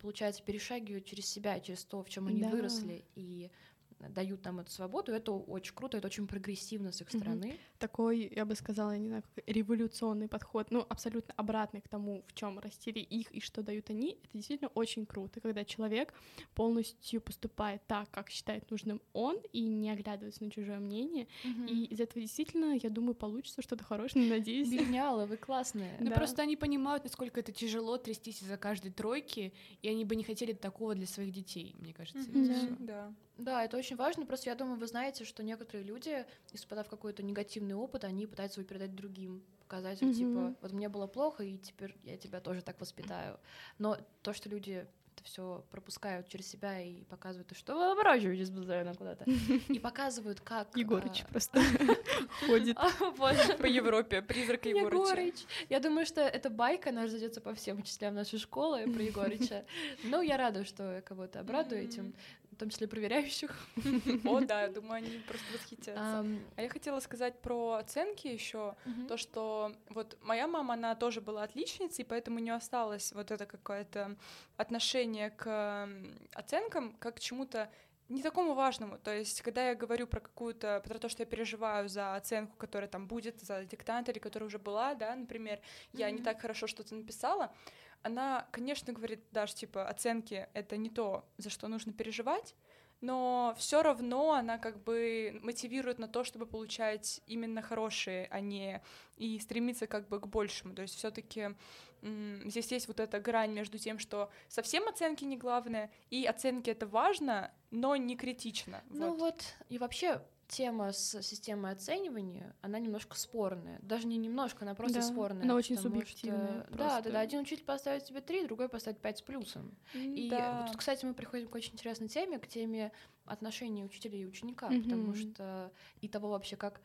получается, 0.00 0.42
перешагивают 0.42 1.04
через 1.04 1.26
себя, 1.26 1.60
через 1.60 1.84
то, 1.84 2.02
в 2.02 2.08
чем 2.08 2.28
они 2.28 2.42
Да. 2.42 2.50
выросли, 2.50 3.04
и 3.14 3.50
дают 3.98 4.44
нам 4.44 4.60
эту 4.60 4.70
свободу, 4.70 5.12
это 5.12 5.32
очень 5.32 5.74
круто, 5.74 5.96
это 5.98 6.06
очень 6.06 6.26
прогрессивно 6.26 6.92
с 6.92 7.00
их 7.00 7.10
стороны. 7.10 7.58
Такой, 7.78 8.30
я 8.34 8.44
бы 8.44 8.54
сказала, 8.54 8.92
я 8.92 8.98
не 8.98 9.08
знаю, 9.08 9.22
как 9.22 9.44
революционный 9.46 10.28
подход, 10.28 10.70
ну, 10.70 10.84
абсолютно 10.88 11.34
обратный 11.36 11.80
к 11.80 11.88
тому, 11.88 12.24
в 12.26 12.34
чем 12.34 12.58
растили 12.58 12.98
их 12.98 13.30
и 13.32 13.40
что 13.40 13.62
дают 13.62 13.90
они. 13.90 14.18
Это 14.22 14.32
действительно 14.34 14.70
очень 14.74 15.06
круто, 15.06 15.40
когда 15.40 15.64
человек 15.64 16.12
полностью 16.54 17.20
поступает 17.20 17.82
так, 17.86 18.10
как 18.10 18.30
считает 18.30 18.70
нужным 18.70 19.00
он, 19.12 19.38
и 19.52 19.62
не 19.62 19.90
оглядывается 19.90 20.44
на 20.44 20.50
чужое 20.50 20.78
мнение. 20.78 21.26
И 21.66 21.84
из 21.86 22.00
этого 22.00 22.20
действительно, 22.20 22.78
я 22.82 22.90
думаю, 22.90 23.14
получится 23.14 23.62
что-то 23.62 23.84
хорошее, 23.84 24.28
надеюсь. 24.28 24.70
Бедняла, 24.70 25.26
вы 25.26 25.36
классные. 25.36 25.96
Ну, 26.00 26.10
Да. 26.10 26.16
просто 26.16 26.42
они 26.42 26.56
понимают, 26.56 27.04
насколько 27.04 27.40
это 27.40 27.52
тяжело 27.52 27.96
трястись 27.98 28.42
из-за 28.42 28.56
каждой 28.56 28.90
тройки, 28.92 29.52
и 29.82 29.88
они 29.88 30.04
бы 30.04 30.16
не 30.16 30.24
хотели 30.24 30.52
такого 30.52 30.94
для 30.94 31.06
своих 31.06 31.32
детей, 31.32 31.74
мне 31.78 31.92
кажется. 31.92 32.28
Да. 32.30 32.76
Да. 32.78 33.14
Да, 33.36 33.64
это 33.64 33.76
очень 33.76 33.96
важно. 33.96 34.26
Просто 34.26 34.50
я 34.50 34.56
думаю, 34.56 34.78
вы 34.78 34.86
знаете, 34.86 35.24
что 35.24 35.42
некоторые 35.42 35.84
люди, 35.84 36.24
испытав 36.52 36.88
какой-то 36.88 37.22
негативный 37.22 37.74
опыт, 37.74 38.04
они 38.04 38.26
пытаются 38.26 38.60
его 38.60 38.68
передать 38.68 38.94
другим. 38.94 39.42
Показать, 39.60 40.00
вот, 40.00 40.14
типа, 40.14 40.54
вот 40.60 40.72
мне 40.72 40.88
было 40.88 41.08
плохо, 41.08 41.42
и 41.42 41.58
теперь 41.58 41.96
я 42.04 42.16
тебя 42.16 42.40
тоже 42.40 42.62
так 42.62 42.80
воспитаю. 42.80 43.38
Но 43.78 43.98
то, 44.22 44.32
что 44.32 44.48
люди 44.48 44.86
это 45.16 45.24
все 45.24 45.64
пропускают 45.70 46.28
через 46.28 46.46
себя 46.46 46.80
и 46.80 47.02
показывают, 47.04 47.50
что 47.56 47.74
вы 47.74 47.92
оборачиваетесь 47.92 48.50
постоянно 48.50 48.94
куда-то. 48.94 49.24
И 49.68 49.78
показывают, 49.78 50.40
как... 50.40 50.76
Егорыч 50.76 51.24
а, 51.26 51.30
просто 51.30 51.62
ходит. 52.46 52.76
а. 52.78 52.90
По 53.16 53.66
Европе, 53.66 54.20
призрак 54.20 54.66
Егорыча. 54.66 54.96
Егорыч. 54.96 55.46
Я 55.70 55.80
думаю, 55.80 56.04
что 56.04 56.20
эта 56.20 56.50
байка, 56.50 56.90
она 56.90 57.04
разойдется 57.04 57.40
по 57.40 57.54
всем 57.54 57.78
учителям 57.78 58.14
нашей 58.14 58.38
школы 58.38 58.92
про 58.92 59.02
Егорыча. 59.02 59.64
Ну, 60.04 60.20
я 60.20 60.36
рада, 60.36 60.64
что 60.64 61.02
кого-то 61.06 61.40
обрадую 61.40 61.82
этим, 61.82 62.14
в 62.56 62.58
том 62.58 62.70
числе 62.70 62.88
проверяющих. 62.88 63.50
О, 64.24 64.40
да, 64.40 64.62
я 64.62 64.68
думаю, 64.76 64.94
они 65.04 65.18
просто 65.18 65.52
восхитятся. 65.52 66.24
А 66.56 66.62
я 66.62 66.68
хотела 66.70 67.00
сказать 67.00 67.38
про 67.42 67.74
оценки 67.74 68.26
еще. 68.26 68.74
То, 69.08 69.16
что 69.18 69.72
вот 69.90 70.16
моя 70.22 70.46
мама, 70.46 70.74
она 70.74 70.94
тоже 70.94 71.20
была 71.20 71.42
отличницей, 71.42 72.04
поэтому 72.04 72.36
у 72.38 72.40
нее 72.40 72.54
осталось 72.54 73.12
вот 73.12 73.30
это 73.30 73.44
какое-то 73.44 74.16
отношение 74.56 75.30
к 75.30 75.88
оценкам 76.32 76.94
как 76.98 77.16
к 77.16 77.20
чему-то 77.20 77.70
не 78.08 78.22
такому 78.22 78.54
важному. 78.54 78.98
То 78.98 79.12
есть, 79.14 79.42
когда 79.42 79.68
я 79.68 79.74
говорю 79.74 80.06
про 80.06 80.20
какую-то, 80.20 80.80
про 80.86 80.98
то, 80.98 81.08
что 81.08 81.22
я 81.22 81.26
переживаю 81.26 81.88
за 81.88 82.14
оценку, 82.14 82.56
которая 82.56 82.88
там 82.88 83.06
будет, 83.08 83.40
за 83.40 83.64
диктант 83.64 84.08
или 84.08 84.18
которая 84.20 84.46
уже 84.46 84.58
была, 84.58 84.94
да, 84.94 85.14
например, 85.14 85.60
я 85.92 86.08
не 86.10 86.16
Мгм. 86.18 86.24
так 86.24 86.40
хорошо 86.40 86.68
что-то 86.68 86.94
написала, 86.94 87.52
она, 88.02 88.46
конечно, 88.50 88.92
говорит, 88.92 89.20
Даш, 89.32 89.54
типа, 89.54 89.88
оценки— 89.88 90.48
это 90.54 90.76
не 90.76 90.90
то, 90.90 91.24
за 91.38 91.50
что 91.50 91.68
нужно 91.68 91.92
переживать, 91.92 92.54
но 93.00 93.54
все 93.58 93.82
равно 93.82 94.32
она 94.32 94.58
как 94.58 94.82
бы 94.82 95.38
мотивирует 95.42 95.98
на 95.98 96.08
то, 96.08 96.24
чтобы 96.24 96.46
получать 96.46 97.20
именно 97.26 97.60
хорошие, 97.62 98.26
а 98.30 98.40
не 98.40 98.82
и 99.16 99.38
стремиться 99.38 99.86
как 99.86 100.08
бы 100.08 100.18
к 100.20 100.26
большему. 100.26 100.74
То 100.74 100.82
есть 100.82 100.96
все-таки 100.96 101.54
здесь 102.02 102.70
есть 102.72 102.88
вот 102.88 103.00
эта 103.00 103.20
грань 103.20 103.52
между 103.52 103.78
тем, 103.78 103.98
что 103.98 104.30
совсем 104.48 104.88
оценки 104.88 105.24
не 105.24 105.36
главное, 105.36 105.90
и 106.10 106.24
оценки 106.24 106.70
это 106.70 106.86
важно, 106.86 107.52
но 107.70 107.96
не 107.96 108.16
критично. 108.16 108.82
Ну 108.90 109.10
вот. 109.10 109.18
вот, 109.18 109.54
и 109.68 109.78
вообще 109.78 110.22
тема 110.48 110.92
с 110.92 111.22
системой 111.22 111.72
оценивания, 111.72 112.54
она 112.62 112.78
немножко 112.78 113.16
спорная. 113.16 113.78
Даже 113.82 114.06
не 114.06 114.16
немножко, 114.16 114.64
она 114.64 114.74
просто 114.74 115.00
Да, 115.00 115.02
спорная. 115.02 115.42
она 115.42 115.54
очень 115.54 115.76
потому 115.76 115.94
субъективная 115.96 116.64
что- 116.64 116.76
Да, 116.76 117.00
да, 117.00 117.10
да. 117.10 117.20
Один 117.20 117.40
учитель 117.40 117.64
поставит 117.64 118.04
тебе 118.04 118.20
три, 118.20 118.44
другой 118.46 118.68
поставит 118.68 118.98
пять 119.00 119.18
с 119.18 119.22
плюсом. 119.22 119.74
И 119.94 120.28
Да. 120.30 120.60
вот 120.60 120.68
тут, 120.68 120.76
кстати, 120.78 121.04
мы 121.04 121.14
приходим 121.14 121.48
к 121.48 121.54
очень 121.54 121.72
интересной 121.74 122.08
теме, 122.08 122.38
к 122.38 122.46
теме 122.46 122.92
отношений 123.24 123.84
учителя 123.84 124.18
и 124.18 124.24
ученика, 124.24 124.68
потому 124.68 125.08
Мгм. 125.08 125.16
что 125.16 125.72
и 126.00 126.08
того 126.08 126.28
вообще, 126.30 126.56
как 126.56 126.80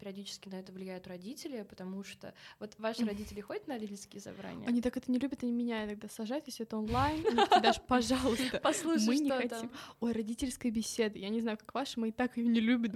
периодически 0.00 0.48
на 0.48 0.56
это 0.56 0.72
влияют 0.72 1.06
родители, 1.06 1.62
потому 1.62 2.02
что 2.04 2.34
вот 2.58 2.74
ваши 2.78 3.04
родители 3.04 3.40
ходят 3.40 3.66
на 3.66 3.74
родительские 3.74 4.20
собрания? 4.20 4.66
Они 4.66 4.80
так 4.80 4.96
это 4.96 5.10
не 5.10 5.18
любят, 5.18 5.42
они 5.42 5.52
меня 5.52 5.84
иногда 5.84 6.08
сажают, 6.08 6.46
если 6.46 6.64
это 6.64 6.76
онлайн. 6.76 7.24
Даш, 7.62 7.80
пожалуйста, 7.82 8.60
Послушай, 8.62 9.06
мы 9.06 9.18
не 9.18 9.30
хотим. 9.30 9.70
Ой, 10.00 10.12
родительская 10.12 10.72
беседа. 10.72 11.18
Я 11.18 11.28
не 11.28 11.40
знаю, 11.40 11.58
как 11.58 11.72
ваши, 11.74 11.98
мои 12.00 12.12
так 12.12 12.36
ее 12.36 12.46
не 12.46 12.60
любят. 12.60 12.92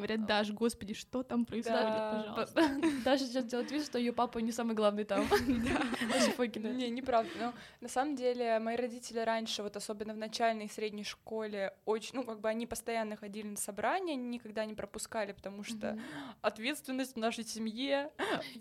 Говорят, 0.00 0.24
Даш, 0.24 0.50
господи, 0.50 0.94
что 0.94 1.22
там 1.22 1.44
происходит, 1.44 1.78
Да, 1.78 2.22
пожалуйста. 2.24 2.80
Даша 3.04 3.26
сейчас 3.26 3.44
делает 3.44 3.70
вид, 3.70 3.84
что 3.84 3.98
ее 3.98 4.14
папа 4.14 4.38
не 4.38 4.50
самый 4.50 4.74
главный 4.74 5.04
там. 5.04 5.26
Не, 6.48 6.88
неправда. 6.88 7.30
Но 7.38 7.52
на 7.82 7.88
самом 7.88 8.16
деле 8.16 8.58
мои 8.60 8.76
родители 8.76 9.18
раньше, 9.18 9.62
вот 9.62 9.76
особенно 9.76 10.14
в 10.14 10.16
начальной 10.16 10.64
и 10.64 10.68
средней 10.68 11.04
школе, 11.04 11.74
очень, 11.84 12.12
ну, 12.14 12.24
как 12.24 12.40
бы 12.40 12.48
они 12.48 12.66
постоянно 12.66 13.16
ходили 13.16 13.48
на 13.48 13.58
собрания, 13.58 14.14
они 14.14 14.24
никогда 14.24 14.64
не 14.64 14.72
пропускали, 14.72 15.32
потому 15.32 15.64
что 15.64 15.98
ответственность 16.40 17.16
в 17.16 17.18
нашей 17.18 17.44
семье 17.44 18.10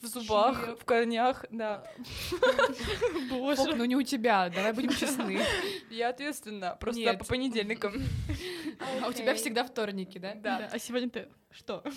в 0.01 0.07
зубах, 0.07 0.77
в 0.77 0.83
корнях, 0.83 1.45
да. 1.51 1.85
Фок, 3.55 3.77
ну 3.77 3.85
не 3.85 3.95
у 3.95 4.03
тебя, 4.03 4.49
давай 4.49 4.73
будем 4.73 4.89
честны. 4.89 5.39
Я 5.89 6.09
ответственна, 6.09 6.75
просто 6.77 7.13
по 7.13 7.23
понедельникам. 7.23 7.93
А 9.01 9.07
у 9.07 9.13
тебя 9.13 9.35
всегда 9.35 9.63
вторники, 9.63 10.17
да? 10.17 10.33
Да. 10.35 10.69
А 10.71 10.79
сегодня 10.79 11.09
ты 11.09 11.28
что? 11.51 11.83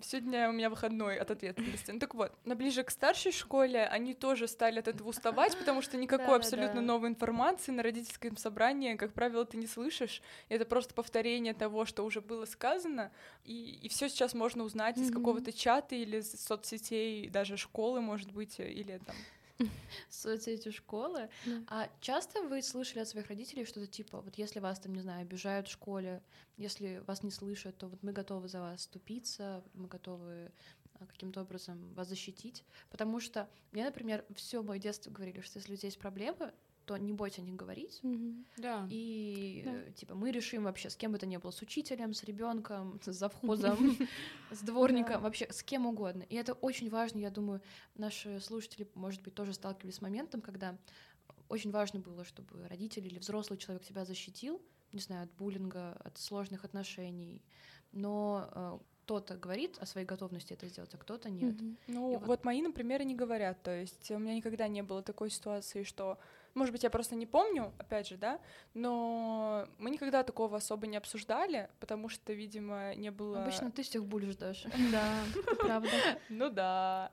Сегодня 0.00 0.50
у 0.50 0.52
меня 0.52 0.68
выходной 0.68 1.16
от 1.16 1.30
ответственности. 1.30 1.90
Ну 1.90 1.98
так 1.98 2.14
вот, 2.14 2.32
на 2.44 2.54
ближе 2.54 2.82
к 2.82 2.90
старшей 2.90 3.32
школе 3.32 3.86
они 3.86 4.12
тоже 4.12 4.48
стали 4.48 4.80
от 4.80 4.88
этого 4.88 5.08
уставать, 5.08 5.56
потому 5.58 5.80
что 5.80 5.96
никакой 5.96 6.26
Да-да-да. 6.26 6.44
абсолютно 6.44 6.80
новой 6.82 7.08
информации 7.08 7.72
на 7.72 7.82
родительском 7.82 8.36
собрании, 8.36 8.96
как 8.96 9.14
правило, 9.14 9.46
ты 9.46 9.56
не 9.56 9.66
слышишь. 9.66 10.20
Это 10.50 10.66
просто 10.66 10.92
повторение 10.92 11.54
того, 11.54 11.86
что 11.86 12.04
уже 12.04 12.20
было 12.20 12.44
сказано. 12.44 13.12
И, 13.44 13.88
все 13.88 14.10
сейчас 14.10 14.34
можно 14.34 14.64
узнать 14.64 14.98
из 14.98 15.10
Мгм. 15.10 15.20
какого-то 15.20 15.52
чата 15.52 15.94
или 15.94 16.18
из 16.18 16.32
соцсетей, 16.32 17.30
даже 17.30 17.56
школы, 17.56 18.02
может 18.02 18.30
быть, 18.30 18.58
или 18.58 18.98
там. 19.06 19.16
соцсети 20.08 20.70
школы. 20.70 21.28
Да. 21.46 21.62
А 21.68 21.90
часто 22.00 22.42
вы 22.42 22.62
слышали 22.62 23.00
от 23.00 23.08
своих 23.08 23.28
родителей 23.28 23.64
что-то 23.64 23.86
типа, 23.86 24.20
вот 24.20 24.36
если 24.36 24.60
вас 24.60 24.80
там, 24.80 24.94
не 24.94 25.00
знаю, 25.00 25.22
обижают 25.22 25.68
в 25.68 25.72
школе, 25.72 26.22
если 26.56 27.02
вас 27.06 27.22
не 27.22 27.30
слышат, 27.30 27.76
то 27.78 27.88
вот 27.88 28.02
мы 28.02 28.12
готовы 28.12 28.48
за 28.48 28.60
вас 28.60 28.82
ступиться, 28.82 29.62
мы 29.74 29.88
готовы 29.88 30.52
а, 30.94 31.06
каким-то 31.06 31.42
образом 31.42 31.92
вас 31.94 32.08
защитить. 32.08 32.64
Потому 32.90 33.20
что 33.20 33.48
мне, 33.72 33.84
например, 33.84 34.24
все 34.34 34.62
мое 34.62 34.78
детство 34.78 35.10
говорили, 35.10 35.40
что 35.40 35.58
если 35.58 35.74
у 35.74 35.76
тебя 35.76 35.88
есть 35.88 35.98
проблемы, 35.98 36.52
то 36.84 36.96
не 36.96 37.12
бойся 37.12 37.40
о 37.40 37.44
них 37.44 37.56
говорить. 37.56 38.00
Мгм. 38.02 38.44
Да. 38.56 38.86
И 38.90 39.62
Да. 39.64 39.72
э, 39.72 39.92
типа 39.92 40.14
мы 40.14 40.30
решим 40.30 40.64
вообще 40.64 40.90
с 40.90 40.96
кем 40.96 41.12
бы 41.12 41.18
то 41.18 41.26
ни 41.26 41.36
было, 41.36 41.50
с 41.50 41.62
учителем, 41.62 42.12
с 42.14 42.24
ребенком, 42.24 43.00
с 43.02 43.12
завхозом, 43.12 43.78
с 44.50 44.60
дворником, 44.60 45.22
вообще 45.22 45.46
с 45.50 45.62
кем 45.62 45.86
угодно. 45.86 46.22
И 46.28 46.34
это 46.36 46.52
очень 46.54 46.90
важно, 46.90 47.18
я 47.18 47.30
думаю, 47.30 47.60
наши 47.96 48.40
слушатели, 48.40 48.88
может 48.94 49.22
быть, 49.22 49.34
тоже 49.34 49.54
сталкивались 49.54 49.96
с 49.96 50.00
моментом, 50.02 50.40
когда 50.40 50.76
очень 51.48 51.70
важно 51.70 52.00
было, 52.00 52.24
чтобы 52.24 52.66
родители 52.68 53.06
или 53.06 53.18
взрослый 53.18 53.58
человек 53.58 53.84
тебя 53.84 54.04
защитил, 54.04 54.60
не 54.92 55.00
знаю, 55.00 55.24
от 55.24 55.32
буллинга, 55.32 55.92
от 56.04 56.18
сложных 56.18 56.64
отношений. 56.64 57.42
Но 57.92 58.48
э, 58.54 58.78
кто-то 59.04 59.36
говорит 59.36 59.78
о 59.78 59.86
своей 59.86 60.06
готовности 60.06 60.52
это 60.54 60.66
сделать, 60.66 60.94
а 60.94 60.98
кто-то 60.98 61.30
нет. 61.30 61.60
Мгм. 61.60 61.76
Ну, 61.88 62.12
И 62.12 62.16
вот... 62.16 62.26
вот- 62.26 62.44
мои, 62.44 62.62
например, 62.62 63.02
и 63.02 63.04
не 63.04 63.14
говорят. 63.14 63.62
То 63.62 63.70
есть 63.70 64.10
у 64.10 64.18
меня 64.18 64.34
никогда 64.34 64.66
не 64.68 64.82
было 64.82 65.02
такой 65.02 65.30
ситуации, 65.30 65.82
что, 65.82 66.18
может 66.54 66.72
быть, 66.72 66.82
я 66.82 66.90
просто 66.90 67.16
не 67.16 67.26
помню, 67.26 67.72
опять 67.78 68.08
же, 68.08 68.16
да, 68.16 68.40
но 68.74 69.66
мы 69.78 69.90
никогда 69.90 70.22
такого 70.22 70.56
особо 70.56 70.86
не 70.86 70.96
обсуждали, 70.96 71.68
потому 71.80 72.08
что, 72.08 72.32
видимо, 72.32 72.94
не 72.94 73.10
было... 73.10 73.42
Обычно 73.42 73.70
ты 73.70 73.82
всех 73.82 74.04
булишь, 74.04 74.36
Даша. 74.36 74.70
Да, 74.92 75.24
правда. 75.58 75.90
Ну 76.28 76.50
да, 76.50 77.10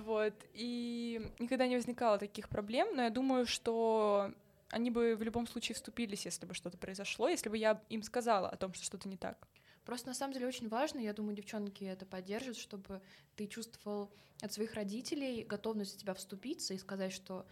вот. 0.00 0.34
И 0.52 1.20
никогда 1.38 1.66
не 1.66 1.76
возникало 1.76 2.18
таких 2.18 2.48
проблем, 2.48 2.94
но 2.94 3.02
я 3.02 3.10
думаю, 3.10 3.46
что 3.46 4.32
они 4.70 4.90
бы 4.90 5.16
в 5.16 5.22
любом 5.22 5.46
случае 5.46 5.74
вступились, 5.74 6.24
если 6.24 6.46
бы 6.46 6.54
что-то 6.54 6.78
произошло, 6.78 7.28
если 7.28 7.48
бы 7.48 7.56
я 7.56 7.80
им 7.88 8.02
сказала 8.02 8.48
о 8.48 8.56
том, 8.56 8.74
что 8.74 8.84
что-то 8.84 9.08
не 9.08 9.16
так. 9.16 9.48
Просто 9.84 10.08
на 10.08 10.14
самом 10.14 10.32
деле 10.32 10.46
очень 10.46 10.68
важно, 10.68 10.98
я 10.98 11.12
думаю, 11.12 11.36
девчонки 11.36 11.84
это 11.84 12.06
поддержат, 12.06 12.56
чтобы 12.56 13.02
ты 13.36 13.46
чувствовал 13.46 14.10
от 14.40 14.52
своих 14.52 14.74
родителей 14.74 15.44
готовность 15.44 15.92
за 15.92 15.98
тебя 15.98 16.14
вступиться 16.14 16.74
и 16.74 16.78
сказать, 16.78 17.12
что 17.12 17.46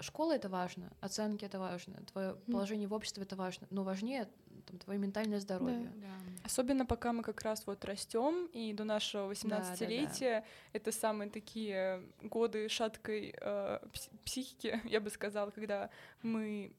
школа 0.00 0.34
это 0.34 0.48
важно, 0.48 0.90
оценки 1.00 1.44
это 1.44 1.58
важно, 1.58 2.02
твое 2.12 2.34
положение 2.50 2.88
в 2.88 2.92
обществе 2.92 3.22
это 3.22 3.36
важно, 3.36 3.66
но 3.70 3.82
важнее 3.82 4.28
там, 4.66 4.78
твое 4.78 4.98
ментальное 4.98 5.40
здоровье. 5.40 5.92
Да. 5.96 6.08
Особенно 6.44 6.86
пока 6.86 7.12
мы 7.12 7.22
как 7.22 7.42
раз 7.42 7.66
вот 7.66 7.84
растем, 7.84 8.46
и 8.52 8.72
до 8.72 8.84
нашего 8.84 9.32
18-летия 9.32 10.44
это 10.72 10.92
самые 10.92 11.30
такие 11.30 12.02
годы 12.22 12.68
шаткой 12.68 13.34
э, 13.40 13.78
пс- 13.92 14.10
психики, 14.24 14.80
я 14.88 15.00
бы 15.00 15.10
сказала, 15.10 15.50
когда 15.50 15.90
мы... 16.22 16.72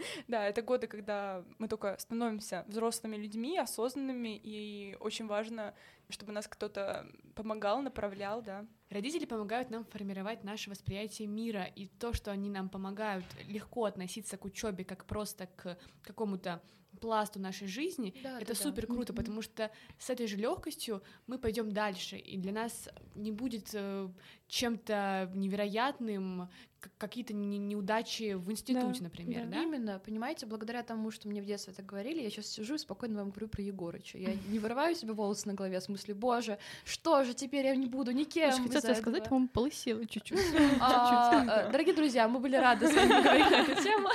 Да, 0.28 0.46
это 0.46 0.62
годы, 0.62 0.86
когда 0.86 1.44
мы 1.58 1.68
только 1.68 1.96
становимся 1.98 2.64
взрослыми 2.68 3.16
людьми, 3.16 3.58
осознанными, 3.58 4.40
и 4.42 4.96
очень 5.00 5.26
важно, 5.26 5.74
чтобы 6.08 6.32
нас 6.32 6.46
кто-то 6.48 7.06
помогал, 7.34 7.82
направлял, 7.82 8.42
да. 8.42 8.66
Родители 8.90 9.24
помогают 9.24 9.70
нам 9.70 9.84
формировать 9.84 10.44
наше 10.44 10.70
восприятие 10.70 11.28
мира, 11.28 11.64
и 11.64 11.86
то, 11.86 12.12
что 12.12 12.30
они 12.30 12.50
нам 12.50 12.68
помогают 12.68 13.24
легко 13.46 13.84
относиться 13.84 14.36
к 14.36 14.44
учебе 14.44 14.84
как 14.84 15.04
просто 15.04 15.46
к 15.56 15.78
какому-то 16.02 16.60
пласту 17.00 17.40
нашей 17.40 17.66
жизни, 17.68 18.14
Да, 18.22 18.36
это 18.38 18.52
да, 18.52 18.54
да. 18.54 18.62
супер 18.62 18.86
круто, 18.86 19.12
Мгм. 19.12 19.16
потому 19.22 19.42
что 19.42 19.70
с 19.98 20.10
этой 20.10 20.26
же 20.26 20.36
легкостью 20.36 21.02
мы 21.26 21.38
пойдем 21.38 21.72
дальше, 21.72 22.16
и 22.16 22.36
для 22.36 22.52
нас 22.52 22.88
не 23.14 23.32
будет 23.32 23.70
э, 23.72 24.08
чем-то 24.48 25.30
невероятным 25.34 26.48
какие-то 26.96 27.34
не- 27.34 27.58
неудачи 27.58 28.32
в 28.32 28.50
институте, 28.50 29.00
Да, 29.00 29.04
например, 29.04 29.44
да. 29.44 29.56
да? 29.58 29.62
Именно, 29.64 29.98
понимаете, 29.98 30.46
благодаря 30.46 30.82
тому, 30.82 31.10
что 31.10 31.28
мне 31.28 31.42
в 31.42 31.44
детстве 31.44 31.74
так 31.74 31.84
говорили, 31.84 32.22
я 32.22 32.30
сейчас 32.30 32.46
сижу 32.46 32.74
и 32.76 32.78
спокойно 32.78 33.18
вам 33.18 33.30
говорю 33.30 33.48
про 33.48 33.62
Егорыча. 33.62 34.16
Я 34.16 34.30
не 34.48 34.58
вырываю 34.58 34.94
себе 34.94 35.12
волосы 35.12 35.46
на 35.46 35.52
голове, 35.54 35.78
в 35.78 35.82
смысле, 35.82 36.14
боже, 36.14 36.58
что 36.84 37.22
же, 37.24 37.34
теперь 37.34 37.66
я 37.66 37.76
не 37.76 37.84
буду 37.86 38.12
никем 38.12 38.48
Я 38.48 38.56
же 38.56 38.62
хотела 38.62 38.94
сказать, 38.94 39.22
этого». 39.22 39.34
вам 39.34 39.48
полысела 39.48 40.06
чуть-чуть. 40.08 40.38
А, 40.80 41.66
э, 41.66 41.70
Дорогие 41.70 41.94
друзья, 41.94 42.26
мы 42.28 42.40
были 42.40 42.56
рады 42.56 42.88
с 42.88 42.94
вами 42.94 43.08
поговорить 43.08 43.50
на 43.50 43.56
эту 43.56 43.82
тему. 43.82 44.08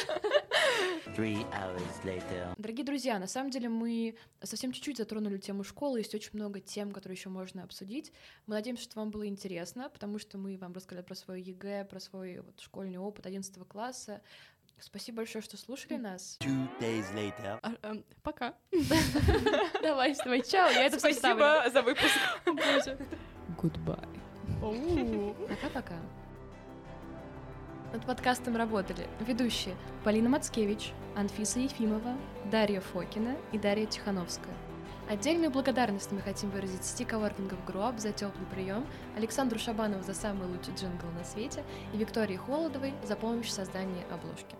Later. 2.04 2.56
Дорогие 2.76 2.88
друзья, 2.88 3.20
на 3.20 3.28
самом 3.28 3.52
деле 3.52 3.70
мы 3.70 4.18
совсем 4.44 4.74
чуть-чуть 4.74 4.98
затронули 4.98 5.38
тему 5.38 5.64
школы, 5.64 6.00
есть 6.00 6.14
очень 6.14 6.32
много 6.34 6.60
тем, 6.60 6.92
которые 6.92 7.16
еще 7.16 7.30
можно 7.30 7.64
обсудить. 7.64 8.12
Мы 8.48 8.56
надеемся, 8.56 8.84
что 8.84 9.00
вам 9.00 9.12
было 9.12 9.26
интересно, 9.26 9.90
потому 9.90 10.20
что 10.20 10.38
мы 10.38 10.58
вам 10.58 10.74
рассказали 10.74 11.02
про 11.02 11.16
свой 11.16 11.42
ЕГЭ, 11.42 11.86
про 11.86 12.02
свой 12.02 12.42
вот, 12.42 12.60
школьный 12.60 12.98
опыт 12.98 13.28
11 13.28 13.66
класса. 13.66 14.22
Спасибо 14.78 15.20
большое, 15.20 15.42
что 15.42 15.56
слушали 15.56 15.96
нас. 15.96 16.38
Two 16.42 16.68
days 16.82 17.06
later. 17.16 17.60
А, 17.62 17.72
эм, 17.84 18.04
Пока. 18.22 18.56
Давай, 19.82 20.14
давай, 20.14 20.42
чао, 20.42 20.70
я 20.72 20.84
это. 20.88 21.00
Спасибо 21.00 21.64
за 21.72 21.82
выпуск. 21.82 22.20
Goodbye. 23.58 24.06
Пока-пока. 25.48 25.98
Над 27.94 28.06
подкастом 28.06 28.56
работали 28.56 29.08
ведущие 29.26 29.76
Полина 30.04 30.30
Мацкевич, 30.30 30.92
Анфиса 31.16 31.60
Ефимова, 31.60 32.16
Дарья 32.52 32.82
Фокина 32.82 33.36
и 33.52 33.58
Дарья 33.58 33.86
Тихановская. 33.86 34.54
Отдельную 35.10 35.52
благодарность 35.52 36.12
мы 36.12 36.20
хотим 36.20 36.50
выразить 36.50 36.84
сети 36.84 37.06
коворкингов 37.06 37.64
Груап 37.66 38.00
за 38.00 38.12
теплый 38.12 38.48
прием, 38.48 38.86
Александру 39.16 39.60
Шабанову 39.60 40.04
за 40.04 40.16
самый 40.16 40.48
лучший 40.48 40.74
джингл 40.74 41.08
на 41.18 41.24
свете 41.24 41.64
и 41.94 41.98
Виктории 41.98 42.38
Холодовой 42.38 42.94
за 43.04 43.16
помощь 43.16 43.48
в 43.48 43.52
создании 43.52 44.04
обложки. 44.12 44.56